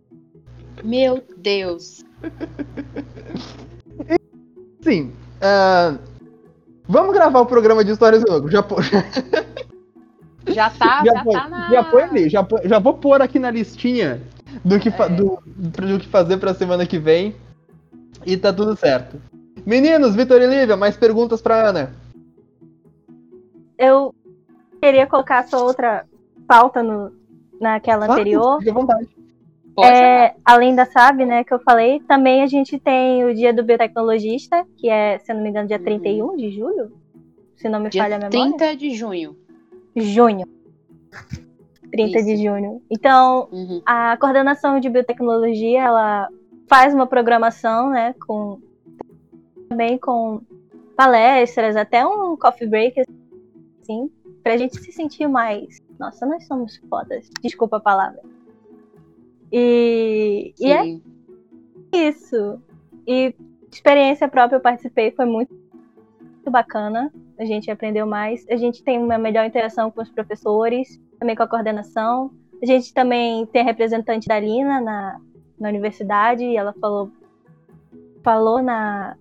[0.83, 2.05] Meu Deus.
[4.83, 5.12] sim.
[5.40, 5.96] ah,
[6.88, 8.50] vamos gravar o programa de histórias do jogo.
[8.50, 8.76] Já, pô-
[10.48, 11.70] Já tá, já, já, tá na.
[11.70, 14.22] já põe ali, já, já vou pôr aqui na listinha
[14.64, 15.09] do que, fa- É.
[15.09, 17.35] do, do que fazer pra semana que vem.
[18.24, 19.20] E tá tudo certo.
[19.66, 21.92] Meninos, Vitor e Lívia, mais perguntas pra Ana?
[23.76, 24.14] Eu
[24.81, 26.05] queria colocar só outra
[26.46, 27.11] pauta no,
[27.61, 28.59] naquela Claro, anterior.
[28.59, 29.09] Fique à vontade.
[29.77, 33.53] Pode É, além da SAB, né, que eu falei, também a gente tem o dia
[33.53, 35.85] do biotecnologista, que é, se eu não me engano, dia Uhum.
[35.85, 36.93] 31 de julho,
[37.57, 38.57] se não me Dia falha a memória.
[38.57, 39.37] 30 de junho.
[39.95, 40.47] Junho.
[41.93, 42.43] 30 de Isso.
[42.43, 42.83] junho.
[42.91, 43.83] Então, Uhum.
[43.85, 46.29] a coordenação de biotecnologia, ela
[46.69, 48.59] faz uma programação, né, com
[49.69, 50.41] também com
[50.97, 53.03] palestras, até um coffee break,
[53.83, 54.11] assim,
[54.43, 55.79] pra gente se sentir mais.
[55.99, 57.29] Nossa, nós somos fodas.
[57.43, 58.21] Desculpa a palavra.
[59.52, 61.00] E, e é
[61.92, 62.61] isso.
[63.06, 63.35] E
[63.70, 65.54] experiência própria eu participei, foi muito,
[66.20, 67.12] muito bacana.
[67.38, 68.46] A gente aprendeu mais.
[68.48, 72.30] A gente tem uma melhor interação com os professores, também com a coordenação.
[72.62, 75.20] A gente também tem a representante da Lina na,
[75.59, 77.11] na universidade, e ela falou,
[78.22, 79.16] falou na,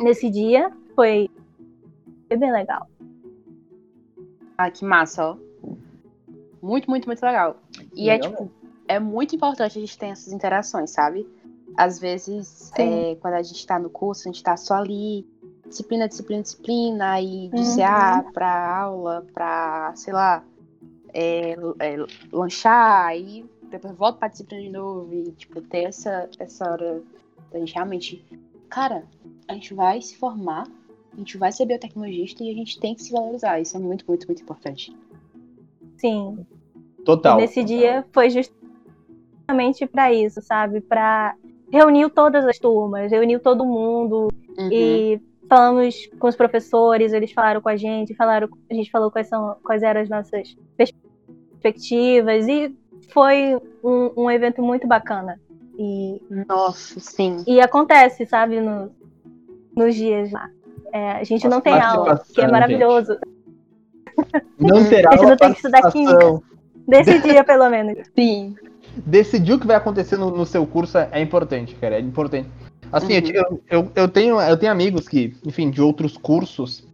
[0.00, 0.72] nesse dia.
[0.94, 1.30] Foi,
[2.26, 2.88] foi bem legal.
[4.56, 5.36] Ah, que massa, ó.
[6.60, 7.60] Muito, muito, muito legal.
[7.94, 8.57] E é Legal tipo,
[8.88, 11.28] é muito importante a gente ter essas interações, sabe?
[11.76, 15.24] Às vezes, é, quando a gente tá no curso, a gente tá só ali,
[15.66, 17.76] disciplina, disciplina, disciplina, aí de Uhum.
[17.76, 20.42] CA pra aula, pra, sei lá,
[21.12, 21.96] é, é,
[22.32, 27.02] lanchar, aí depois volta pra disciplina de novo e, tipo, ter essa, essa hora
[27.52, 28.24] da gente realmente.
[28.68, 29.04] Cara,
[29.46, 30.66] a gente vai se formar,
[31.12, 33.60] a gente vai ser biotecnologista e a gente tem que se valorizar.
[33.60, 34.96] Isso é muito, muito, muito importante.
[35.96, 36.46] Sim.
[37.04, 37.38] Total.
[37.38, 38.67] E nesse dia foi justamente
[39.90, 40.80] para isso, sabe?
[40.80, 41.34] Para
[41.72, 44.68] reuniu todas as turmas, reuniu todo mundo Uhum.
[44.72, 49.28] e falamos com os professores, eles falaram com a gente, falaram, a gente falou quais
[49.28, 52.74] são, quais eram as nossas perspectivas e
[53.12, 55.38] foi um, um evento muito bacana.
[55.78, 57.36] E, Nossa, sim.
[57.46, 58.90] e acontece, sabe, no-
[59.76, 60.48] nos dias lá.
[60.92, 63.16] É, a gente não tem aula, que é maravilhoso.
[64.58, 66.42] Não terá A gente não tem que estudar participação.
[66.88, 67.98] Desse dia, pelo menos.
[68.18, 68.56] Sim.
[69.04, 71.96] Decidir o que vai acontecer no, no seu curso é, é importante, cara.
[71.96, 72.48] É importante.
[72.90, 73.30] Assim, eu Uhum.
[73.34, 76.86] eu, eu, eu tenho, eu tenho amigos que, enfim, de outros cursos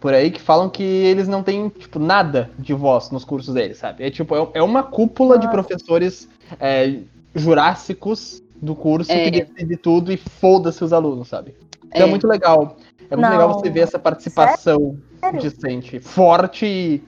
[0.00, 3.78] por aí que falam que eles não têm, tipo, nada de voz nos cursos deles,
[3.78, 4.04] sabe?
[4.04, 5.50] É tipo, é, é uma cúpula de Ah.
[5.50, 6.28] professores
[6.60, 6.98] é,
[7.34, 9.24] jurássicos do curso É.
[9.30, 11.54] que decide tudo e foda-se os alunos, sabe?
[11.88, 12.10] Então é, É.
[12.10, 12.76] muito legal.
[13.08, 13.30] É muito Não.
[13.30, 15.40] legal você ver essa participação Sério?
[15.40, 17.02] decente, forte e,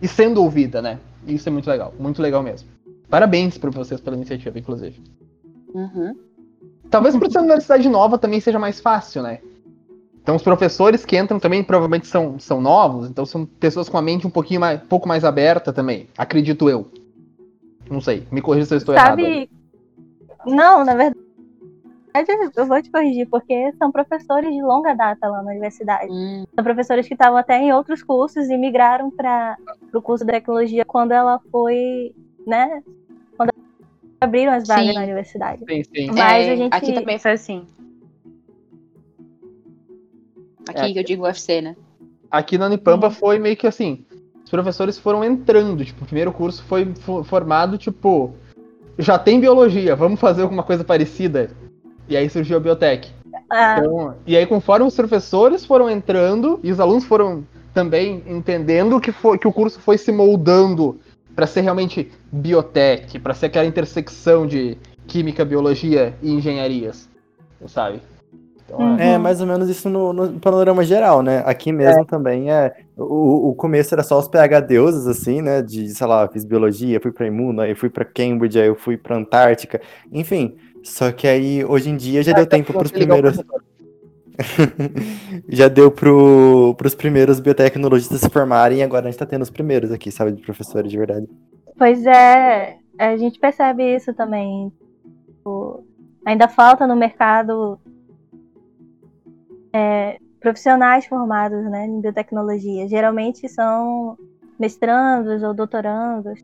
[0.00, 0.98] e sendo ouvida, né?
[1.26, 2.68] Isso é muito legal, muito legal mesmo.
[3.12, 4.98] Parabéns pra vocês pela iniciativa, inclusive.
[5.74, 6.16] Uhum.
[6.88, 9.40] Talvez por ser uma universidade nova também seja mais fácil, né?
[10.22, 14.02] Então os professores que entram também provavelmente são, são novos, então são pessoas com a
[14.02, 16.90] mente um pouquinho mais, pouco mais aberta também, acredito eu.
[17.90, 19.18] Não sei, me corrija se eu estou errado.
[19.18, 19.46] aí.
[20.38, 20.56] Sabe?
[20.56, 21.18] Não, na verdade,
[22.56, 26.10] eu vou te corrigir, porque são professores de longa data lá na universidade.
[26.10, 29.58] Hum, São professores que estavam até em outros cursos e migraram para
[29.92, 32.14] o curso de tecnologia quando ela foi,
[32.46, 32.82] né?
[34.22, 34.92] Abriram as vagas Sim.
[34.94, 35.64] na universidade.
[35.68, 36.06] Sim, sim.
[36.08, 37.66] Mas é, a gente- Aqui também foi assim.
[40.68, 41.00] Aqui É.
[41.00, 41.76] eu digo UFC, né?
[42.30, 44.04] Aqui na Unipampa foi meio que assim,
[44.44, 48.32] os professores foram entrando, tipo, o primeiro curso foi fo- formado, tipo,
[48.98, 51.50] já tem biologia, vamos fazer alguma coisa parecida.
[52.08, 53.10] E aí surgiu a biotech.
[53.50, 59.00] Ah, Então, e aí, conforme os professores foram entrando e os alunos foram também entendendo
[59.00, 60.98] que, foi, que o curso foi se moldando
[61.34, 67.08] para ser realmente biotech, para ser aquela intersecção de química, biologia e engenharias,
[67.66, 68.00] sabe?
[68.64, 68.98] Então, Uhum.
[68.98, 71.42] É, mais ou menos isso no, no panorama geral, né?
[71.44, 72.74] Aqui mesmo também é.
[72.96, 75.62] O, o começo era só os PH deuses, assim, né?
[75.62, 78.96] De, sei lá, fiz biologia, fui pra Imuno, aí fui pra Cambridge, aí eu fui
[78.96, 80.56] pra Antártica, enfim.
[80.82, 83.40] Só que aí, hoje em dia, já deu tempo pros primeiros.
[85.48, 89.50] já deu pro, pros primeiros biotecnologistas se formarem e agora a gente tá tendo os
[89.50, 90.32] primeiros aqui, sabe?
[90.32, 91.26] De professores de verdade.
[91.78, 94.72] pois é, a gente percebe isso também.
[95.26, 95.84] Tipo,
[96.24, 97.78] ainda falta no mercado
[99.72, 102.88] é, profissionais formados né, em biotecnologia.
[102.88, 104.16] Geralmente são
[104.58, 106.40] mestrandos ou doutorandos.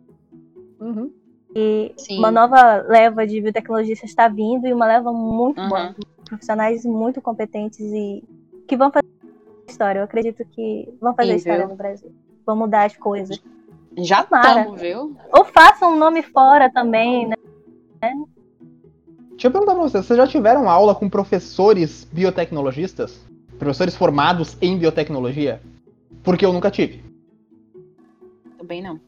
[0.81, 1.13] Uhum.
[1.55, 2.19] E Sim.
[2.19, 5.69] uma nova leva de biotecnologistas está vindo e uma leva muito Uhum.
[5.69, 5.95] boa.
[6.29, 8.23] Profissionais muito competentes e
[8.67, 9.07] que vão fazer
[9.67, 10.01] história.
[10.01, 11.69] Eu acredito que vão fazer Sim, história viu?
[11.69, 12.12] no Brasil.
[12.47, 13.43] Vão mudar as coisas.
[13.97, 15.17] Já tamo, viu?
[15.33, 17.37] Ou façam um nome fora também, né?
[19.31, 23.25] Deixa eu perguntar pra vocês, vocês já tiveram aula com professores biotecnologistas?
[23.59, 25.61] Professores formados em biotecnologia?
[26.23, 27.05] Porque eu nunca tive.
[28.57, 29.01] Também não.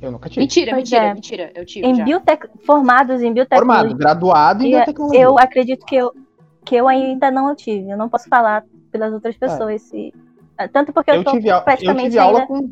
[0.00, 0.40] Eu nunca tive.
[0.40, 1.14] Mentira, Pois mentira, é.
[1.14, 1.52] mentira.
[1.54, 2.04] Eu tive Em já.
[2.04, 2.48] biotec...
[2.64, 3.80] Formados em biotecnologia.
[3.80, 5.20] Formado, graduado em biotecnologia.
[5.20, 6.12] Eu acredito que eu,
[6.64, 7.90] que eu ainda não tive.
[7.90, 9.82] Eu não posso falar pelas outras pessoas.
[9.82, 10.12] Se...
[10.72, 12.70] Tanto porque eu, Eu tô tive, a- eu praticamente tive aula ainda com.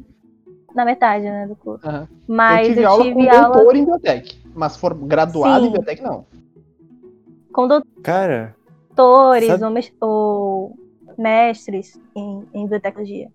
[0.75, 1.87] na metade né, do curso.
[1.89, 2.09] Aham.
[2.29, 4.41] Mas eu tive aula com aula doutor em biotec.
[4.55, 5.69] Mas for graduado Sim.
[5.69, 6.27] em biotec, não.
[7.53, 7.69] com
[8.03, 8.55] Cara,
[8.95, 10.77] doutores Sabe- ou, mes- ou
[11.19, 13.29] mestres em, em biotecnologia.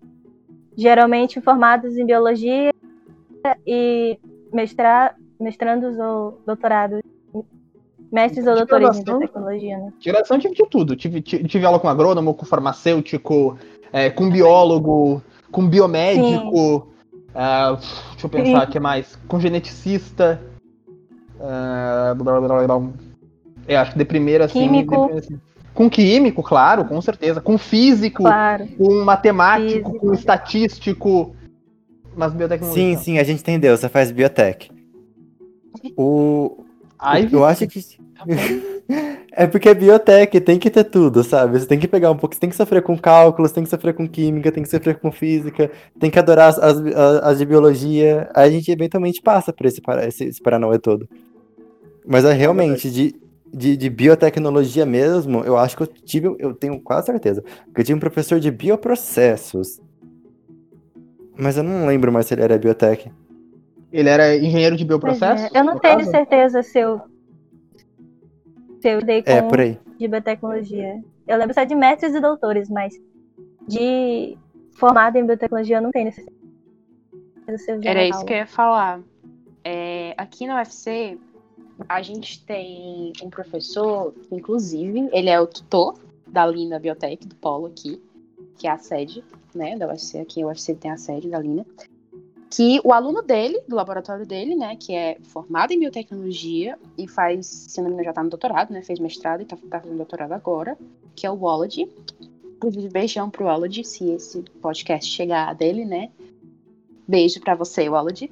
[0.76, 2.70] Geralmente formados em biologia
[3.66, 4.18] e
[4.52, 7.00] mestra, mestrandos ou doutorados.
[8.16, 9.92] Mestres ou De doutores em biotecnologia, né?
[10.00, 10.96] Geração tive de tudo.
[10.96, 13.58] Tive, tive, tive aula com agrônomo, com farmacêutico,
[13.92, 16.88] é, com biólogo, com biomédico.
[17.34, 17.76] ah,
[18.12, 19.16] deixa eu pensar o que mais.
[19.28, 20.40] Com geneticista.
[21.40, 22.90] ah, blá, blá, blá, blá.
[23.68, 24.60] Eu acho que de primeira assim.
[24.60, 24.90] Químico.
[24.92, 25.40] de primeira, assim.
[25.74, 27.38] Com químico, claro, com certeza.
[27.40, 28.66] Com físico, Claro.
[28.78, 29.98] com matemático, Físico.
[29.98, 31.36] com estatístico.
[32.16, 32.82] Mas biotecnologia.
[32.82, 33.02] sim, não.
[33.02, 33.76] sim, a gente entendeu.
[33.76, 34.70] Você faz biotech.
[35.98, 36.64] O.
[36.98, 37.80] Ai, eu acho que.
[39.32, 41.58] é porque é biotech, tem que ter tudo, sabe?
[41.58, 43.94] Você tem que pegar um pouco, você tem que sofrer com cálculos, tem que sofrer
[43.94, 46.78] com química, tem que sofrer com física, tem que adorar as, as,
[47.22, 48.30] as de biologia.
[48.34, 51.08] Aí a gente eventualmente passa por esse, esse, esse Paranauê todo.
[52.06, 53.14] Mas é realmente, de,
[53.52, 57.42] de, de biotecnologia mesmo, eu acho que eu tive, eu tenho quase certeza,
[57.74, 59.80] que eu tive um professor de bioprocessos.
[61.36, 63.10] Mas eu não lembro mais se ele era biotech.
[63.98, 65.54] Ele era engenheiro de Pois bioprocessos?
[65.54, 65.58] é.
[65.58, 66.10] Eu não tenho caso?
[66.10, 67.00] certeza se eu.
[68.80, 69.78] Se eu dei com É, por aí.
[69.98, 71.02] de biotecnologia.
[71.26, 72.94] Eu lembro só de mestres e doutores, mas
[73.66, 74.36] de
[74.74, 76.36] formado em biotecnologia eu não tenho certeza.
[77.58, 78.26] se eu vi Era isso aula.
[78.26, 79.00] que eu ia falar.
[79.64, 81.18] É, aqui na UFC,
[81.88, 87.66] a gente tem um professor, inclusive, ele é o tutor da Lina Biotech, do Polo
[87.66, 88.00] aqui,
[88.58, 90.18] que é a sede, né, da UFC.
[90.20, 91.64] Aqui a UFC tem a sede da Lina.
[92.50, 97.46] Que o aluno dele, do laboratório dele, né, que é formado em biotecnologia e faz,
[97.46, 99.96] se não me engano, já tá no doutorado, né, fez mestrado e tá, tá fazendo
[99.96, 100.78] doutorado agora,
[101.14, 101.76] que é o Wallad.
[102.56, 106.10] Inclusive, beijão pro Wallad, se esse podcast chegar dele, né.
[107.06, 108.30] Beijo pra você, Wallad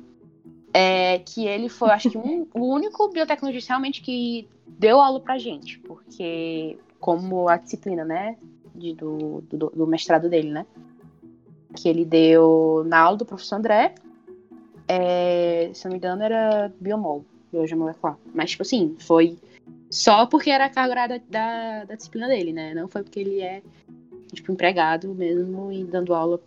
[0.76, 5.38] é, que ele foi, acho que, um- o único biotecnologista realmente que deu aula pra
[5.38, 8.36] gente, porque como a disciplina, né,
[8.74, 10.66] de- do, do, do mestrado dele, né,
[11.76, 13.94] que ele deu na aula do professor André,
[14.88, 19.38] é, se não me engano era biomol, biologia molecular, mas tipo assim, foi
[19.90, 23.40] só porque era a carga da, da, da disciplina dele, né, não foi porque ele
[23.40, 23.62] é,
[24.32, 26.40] tipo, empregado mesmo e dando aula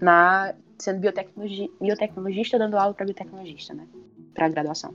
[0.00, 3.86] na sendo biotecnologi biotecnologista dando aula para biotecnologista, né?
[4.34, 4.94] Para graduação.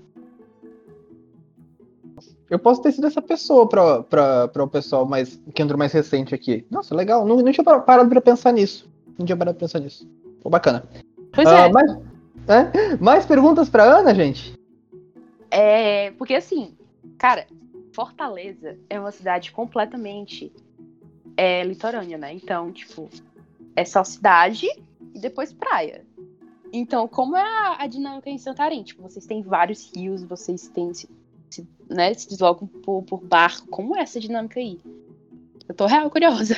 [2.50, 6.66] Eu posso ter sido essa pessoa pra o pessoal mais, que entrou mais recente aqui.
[6.70, 7.26] Nossa, legal.
[7.26, 8.91] Não, não tinha par- parado pra pensar nisso.
[9.22, 10.08] Não tinha parado pra pensar nisso.
[10.42, 10.84] Pô, bacana.
[11.32, 11.72] Pois Ah, é.
[11.72, 11.92] mais,
[12.48, 12.98] é?
[13.00, 14.54] mais perguntas pra Ana, gente?
[15.50, 16.76] É, porque assim,
[17.18, 17.46] cara,
[17.94, 20.52] Fortaleza é uma cidade completamente
[21.38, 22.34] é, litorânea, né?
[22.34, 23.10] Então, tipo,
[23.76, 24.68] é só cidade
[25.14, 26.06] e depois praia.
[26.74, 28.82] Então, como é a, a dinâmica em Santarém?
[28.82, 31.10] Tipo, vocês têm vários rios, vocês têm, se,
[31.50, 33.68] se- né, se deslocam por, por barco.
[33.68, 34.80] Como é essa dinâmica aí?
[35.68, 36.56] Eu tô real curiosa.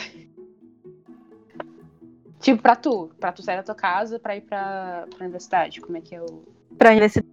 [2.43, 5.97] Tipo, pra tu, pra tu sair da tua casa pra ir pra, pra universidade, como
[5.97, 6.43] é que é o,
[6.77, 7.27] Pra universidade?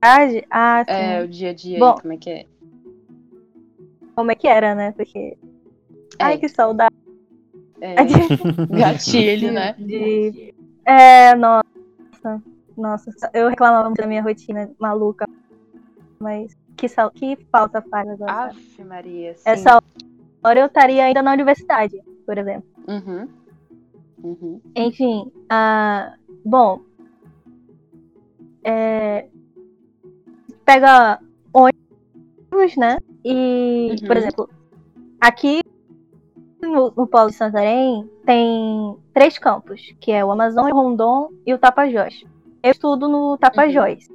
[0.00, 0.92] Ah, sim.
[0.92, 2.46] é, o dia a dia Bom, aí, como é que é?
[4.14, 4.92] Como é que era, né?
[4.92, 5.38] Porque.
[6.18, 6.94] Ai, que saudade.
[7.80, 7.94] É,
[8.68, 9.74] gatilho, né?
[9.78, 10.54] De...
[10.84, 11.62] É, nossa.
[12.76, 15.28] Nossa, eu reclamava muito da minha rotina maluca.
[16.18, 17.10] Mas que, sal...
[17.10, 18.32] que falta faz agora.
[18.48, 19.34] Aff, Maria.
[19.34, 19.42] Sim.
[19.44, 19.82] Essa
[20.42, 22.68] hora eu estaria ainda na universidade, por exemplo.
[22.88, 23.28] Uhum.
[24.22, 24.60] Uhum.
[24.76, 25.30] Enfim,
[26.44, 26.80] bom.
[28.64, 29.26] É,
[30.64, 31.18] pega
[31.52, 32.98] ônibus, né?
[33.24, 34.06] E, Uhum.
[34.06, 34.48] por exemplo,
[35.20, 35.60] aqui
[36.60, 41.52] no, no Polo de Santarém tem três campos, que é o Amazônia, o Rondon e
[41.52, 42.24] o Tapajós.
[42.62, 44.06] Eu estudo no Tapajós,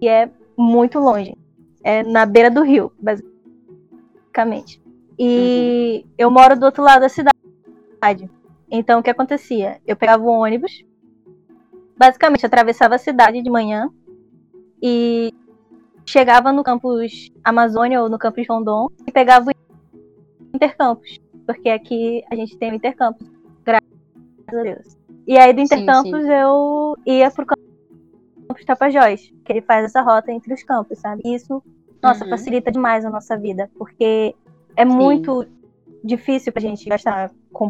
[0.00, 1.36] que é muito longe.
[1.84, 4.80] É na beira do rio, basicamente.
[5.18, 7.36] E eu moro do outro lado da cidade.
[8.74, 9.82] Então, o que acontecia?
[9.86, 10.82] Eu pegava o ônibus,
[11.94, 13.90] basicamente atravessava a cidade de manhã
[14.82, 15.30] e
[16.06, 22.34] chegava no campus Amazônia ou no campus Rondon e pegava o intercampus, porque aqui a
[22.34, 23.28] gente tem o intercampus,
[23.62, 23.82] graças
[24.48, 24.96] a Deus.
[25.26, 30.32] E aí do Sim, Intercampus eu ia pro campus Tapajós, que ele faz essa rota
[30.32, 31.20] entre os campos, sabe?
[31.26, 31.62] Isso,
[32.02, 32.30] nossa, Uhum.
[32.30, 34.34] facilita demais a nossa vida, porque
[34.74, 35.46] é muito
[36.02, 37.68] difícil pra gente gastar com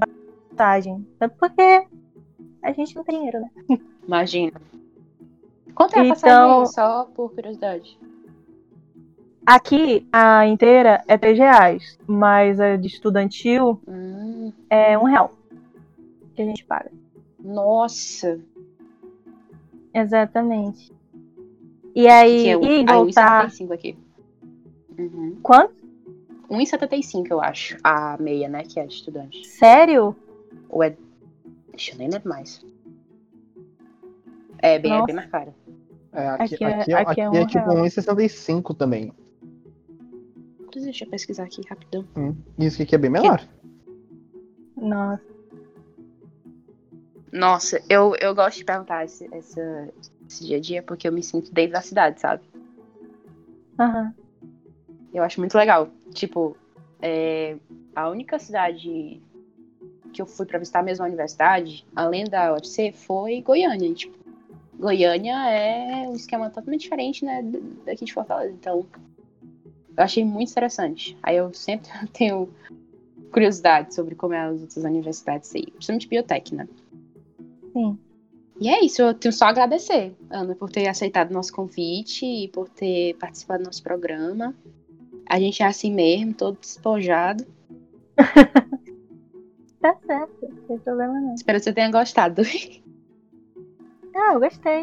[0.57, 1.07] passagem.
[1.19, 1.87] Tanto porque
[2.63, 3.79] a gente não tem dinheiro, né?
[4.07, 4.61] Imagina.
[5.75, 7.99] Quanto é a Então- passagem só por curiosidade?
[9.45, 15.33] Aqui, a inteira é 3 reais, mas a de estudantil Hum, É um real
[16.35, 16.91] que a gente paga.
[17.41, 18.39] nossa.
[19.95, 20.91] Exatamente.
[21.95, 23.47] E aí, é um, e voltar.
[23.47, 23.97] 1,75 aqui.
[24.99, 25.37] Uhum.
[25.43, 25.75] Quanto?
[26.49, 27.77] 1,75 eu acho.
[27.85, 28.63] A meia, né?
[28.65, 29.47] Que é de estudante.
[29.47, 30.17] Sério?
[30.73, 30.97] Ou é.
[31.71, 32.65] Deixa eu nem lembro mais.
[34.59, 35.55] É bem, é bem mais caro.
[36.13, 37.85] É, aqui, Aqui é- aqui, é, aqui aqui é é, um tipo real.
[37.85, 39.13] 1,65 também.
[40.73, 42.05] Deixa eu pesquisar aqui rapidão.
[42.17, 43.47] Hum, Isso aqui é bem menor.
[44.77, 45.23] Nossa.
[47.31, 49.89] Nossa, eu, eu gosto de perguntar esse, essa,
[50.29, 52.43] esse dia a dia porque eu me sinto dentro da cidade, sabe?
[53.79, 54.15] Aham.
[55.15, 55.89] Eu acho muito legal.
[56.13, 56.57] Tipo,
[57.01, 57.57] é,
[57.95, 59.23] a única cidade
[60.13, 63.93] que eu fui pra visitar mesmo a universidade, além da UFC, foi Goiânia.
[63.95, 64.17] Tipo,
[64.79, 67.43] Goiânia é um esquema totalmente diferente, né,
[67.85, 68.53] daqui de Fortaleza.
[68.53, 68.87] Então,
[69.97, 71.17] eu achei muito interessante.
[71.23, 72.49] Aí eu sempre tenho
[73.31, 76.69] curiosidade sobre como é as outras universidades aí, principalmente biotech, né?
[77.73, 77.99] Sim.
[78.61, 82.27] E é isso, eu tenho só a agradecer, Ana, por ter aceitado o nosso convite
[82.27, 84.55] e por ter participado do nosso programa.
[85.27, 87.47] A gente é assim mesmo, todo despojado.
[89.83, 90.49] Tá certo.
[90.49, 91.35] Não tem problema não.
[91.35, 92.43] Espero que você tenha gostado.
[94.15, 94.83] Ah, eu gostei.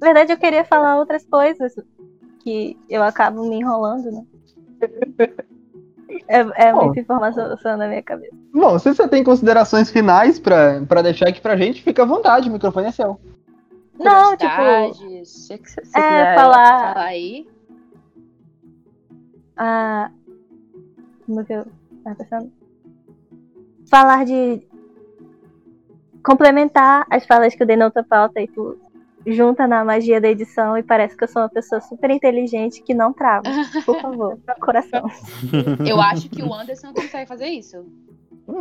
[0.00, 1.74] Na verdade, eu queria falar outras coisas
[2.42, 4.24] que eu acabo me enrolando, né?
[6.26, 6.38] É,
[6.68, 6.86] é Bom.
[6.86, 8.34] muita informação na minha cabeça.
[8.54, 12.48] Bom, se você tem considerações finais pra, pra deixar aqui pra gente, fica à vontade,
[12.48, 13.20] o microfone é seu.
[13.98, 14.94] Não, tipo,
[15.26, 17.46] se você é, falar- falar aí.
[19.58, 20.10] a.
[21.26, 21.66] Como que eu
[22.02, 22.50] tava pensando?
[23.90, 24.62] Falar de.
[26.22, 28.78] Complementar as falas que eu dei na outra pauta e tu
[29.26, 32.94] junta na magia da edição e parece que eu sou uma pessoa super inteligente que
[32.94, 33.42] não trava.
[33.84, 35.06] Por favor, coração.
[35.86, 37.86] Eu acho que o Anderson consegue fazer isso.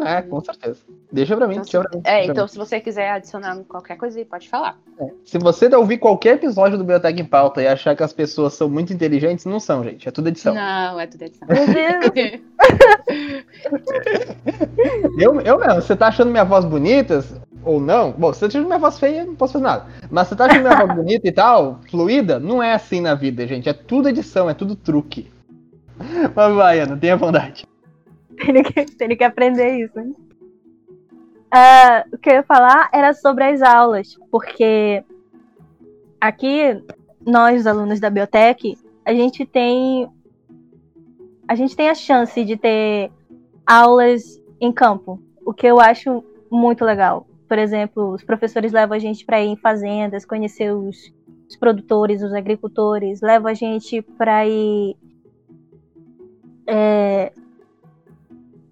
[0.04, 0.80] É, com certeza.
[1.12, 2.02] Deixa pra mim, Então, deixa pra mim.
[2.06, 4.78] É, pra então se você quiser adicionar qualquer coisa aí, pode falar.
[5.00, 5.10] mim.
[5.26, 8.70] Se você ouvir qualquer episódio do Biotech em Pauta e achar que as pessoas são
[8.70, 10.08] muito inteligentes, não são, gente.
[10.08, 10.54] É tudo edição.
[10.54, 11.48] Não, é tudo edição.
[15.18, 17.24] Eu, eu mesmo, você tá achando minha voz bonita?
[17.64, 18.12] Ou não?
[18.12, 19.86] Bom, se você tá achando minha voz feia, não posso fazer nada.
[20.10, 22.40] Mas você tá achando minha voz bonita e tal, fluida?
[22.40, 23.68] Não é assim na vida, gente.
[23.68, 25.30] É tudo edição, é tudo truque.
[26.34, 27.66] Mas vai, Ana, tenha bondade.
[28.46, 30.16] Tenho que, tenho que aprender isso.
[31.52, 35.04] Ah, o que eu ia falar era sobre as aulas, porque
[36.22, 36.82] aqui,
[37.26, 40.08] nós, os alunos da Biotech, a gente tem.
[41.48, 43.12] A gente tem a chance de ter
[43.66, 47.26] aulas em campo, o que eu acho muito legal.
[47.48, 51.12] Por exemplo, os professores levam a gente para ir em fazendas, conhecer os,
[51.50, 54.96] os produtores, os agricultores, levam a gente para ir
[56.68, 57.32] é,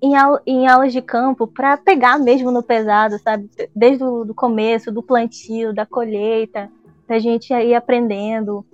[0.01, 0.13] em,
[0.45, 3.49] em aulas de campo para pegar mesmo no pesado, sabe?
[3.75, 6.69] Desde o do começo, do plantio, da colheita,
[7.07, 8.65] da gente ir aprendendo.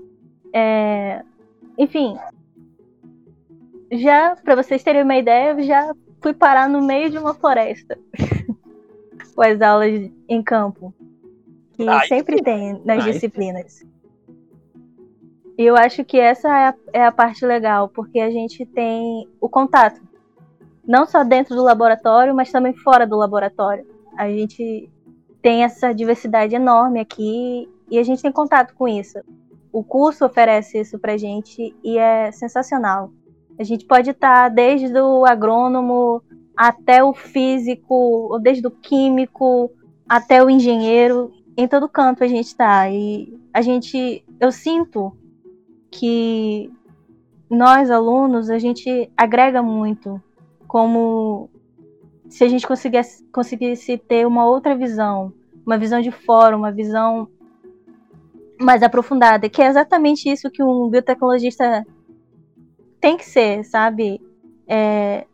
[0.54, 1.24] É,
[1.78, 2.18] Enfim,
[3.92, 7.98] já para vocês terem uma ideia, eu já fui parar no meio de uma floresta
[9.36, 10.94] com as aulas em campo,
[11.74, 13.86] que Ai, sempre tem nas Ai, disciplinas.
[15.58, 19.30] E eu acho que essa é a, é a parte legal, porque a gente tem
[19.40, 20.02] o contato.
[20.86, 23.86] Não só dentro do laboratório, mas também fora do laboratório.
[24.18, 24.90] A gente
[25.42, 29.20] tem essa diversidade enorme aqui e a gente tem contato com isso.
[29.72, 33.12] O curso oferece isso pra gente e é sensacional.
[33.58, 36.22] A gente pode estar desde o agrônomo
[36.56, 37.94] até o físico,
[38.32, 39.72] ou desde o químico
[40.08, 42.90] até o engenheiro, em todo canto a gente está.
[42.90, 45.16] E a gente, eu sinto
[45.92, 46.72] que
[47.50, 50.22] nós alunos a gente agrega muito,
[50.74, 51.52] como
[52.28, 55.32] se a gente conseguisse, conseguisse ter uma outra visão,
[55.64, 57.28] uma visão de fora, uma visão
[58.60, 61.86] mais aprofundada, que é exatamente isso que um biotecnologista
[63.00, 64.20] tem que ser, sabe?
[64.68, 65.28] É,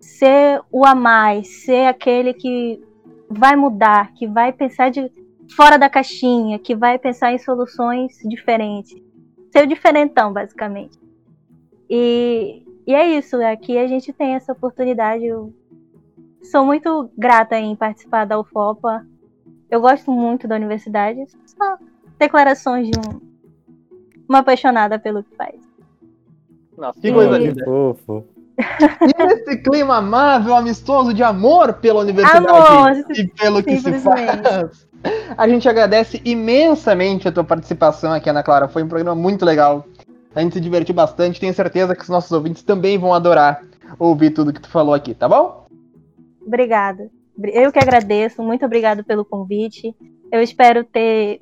[0.00, 2.82] ser o a mais, ser aquele que
[3.30, 5.08] vai mudar, que vai pensar de
[5.54, 9.00] fora da caixinha, que vai pensar em soluções diferentes.
[9.52, 10.98] Ser o diferentão, basicamente.
[11.88, 15.24] E, e é isso, aqui a gente tem essa oportunidade.
[15.24, 15.52] Eu
[16.42, 19.04] sou muito grata em participar da UFOPA
[19.68, 21.24] Eu gosto muito da universidade.
[21.46, 21.78] Só
[22.18, 23.20] declarações de um,
[24.28, 25.56] uma apaixonada pelo que faz.
[26.78, 27.64] Nossa, que coisa linda.
[27.64, 28.24] fofo.
[28.58, 34.88] E nesse clima amável, amistoso de amor pela universidade Amor, e pelo que se faz,
[35.36, 38.66] a gente agradece imensamente a tua participação aqui, Ana Clara.
[38.66, 39.84] Foi um programa muito legal.
[40.36, 41.40] A gente se divertiu bastante.
[41.40, 43.62] Tenho certeza que os nossos ouvintes também vão adorar
[43.98, 45.66] ouvir tudo que tu falou aqui, tá bom?
[46.46, 47.10] Obrigada.
[47.42, 48.42] Eu que agradeço.
[48.42, 49.96] Muito obrigado pelo convite.
[50.30, 51.40] Eu espero ter,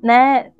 [0.00, 0.52] né,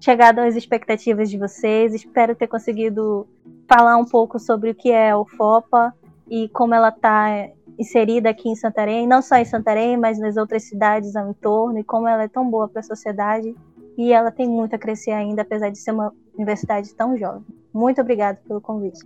[0.00, 1.94] chegado às expectativas de vocês.
[1.94, 3.26] Espero ter conseguido
[3.68, 5.92] falar um pouco sobre o que é a UFOPA
[6.30, 10.62] e como ela está inserida aqui em Santarém, não só em Santarém, mas nas outras
[10.62, 13.52] cidades ao entorno, e como ela é tão boa para a sociedade.
[13.96, 17.44] E ela tem muito a crescer ainda, apesar de ser uma universidade tão jovem.
[17.74, 19.04] Muito obrigada pelo convite.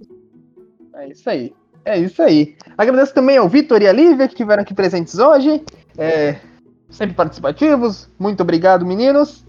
[0.95, 1.55] É isso aí.
[1.85, 2.55] É isso aí.
[2.79, 5.65] Agradeço também ao Vitor e a Lívia que estiveram aqui presentes hoje.
[5.99, 6.37] É,
[6.89, 8.09] sempre participativos.
[8.19, 9.45] Muito obrigado, meninos.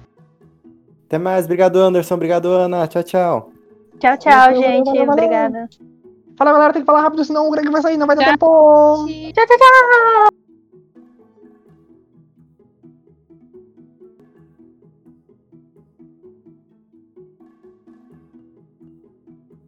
[1.07, 3.51] Até mais, obrigado Anderson, obrigado Ana, tchau, tchau.
[3.99, 4.99] Tchau, tchau, gente.
[4.99, 5.69] Obrigada.
[6.37, 9.07] Fala galera, tem que falar rápido, senão o Greg vai sair, não vai dar tempo.
[9.33, 10.36] Tchau, tchau, tchau.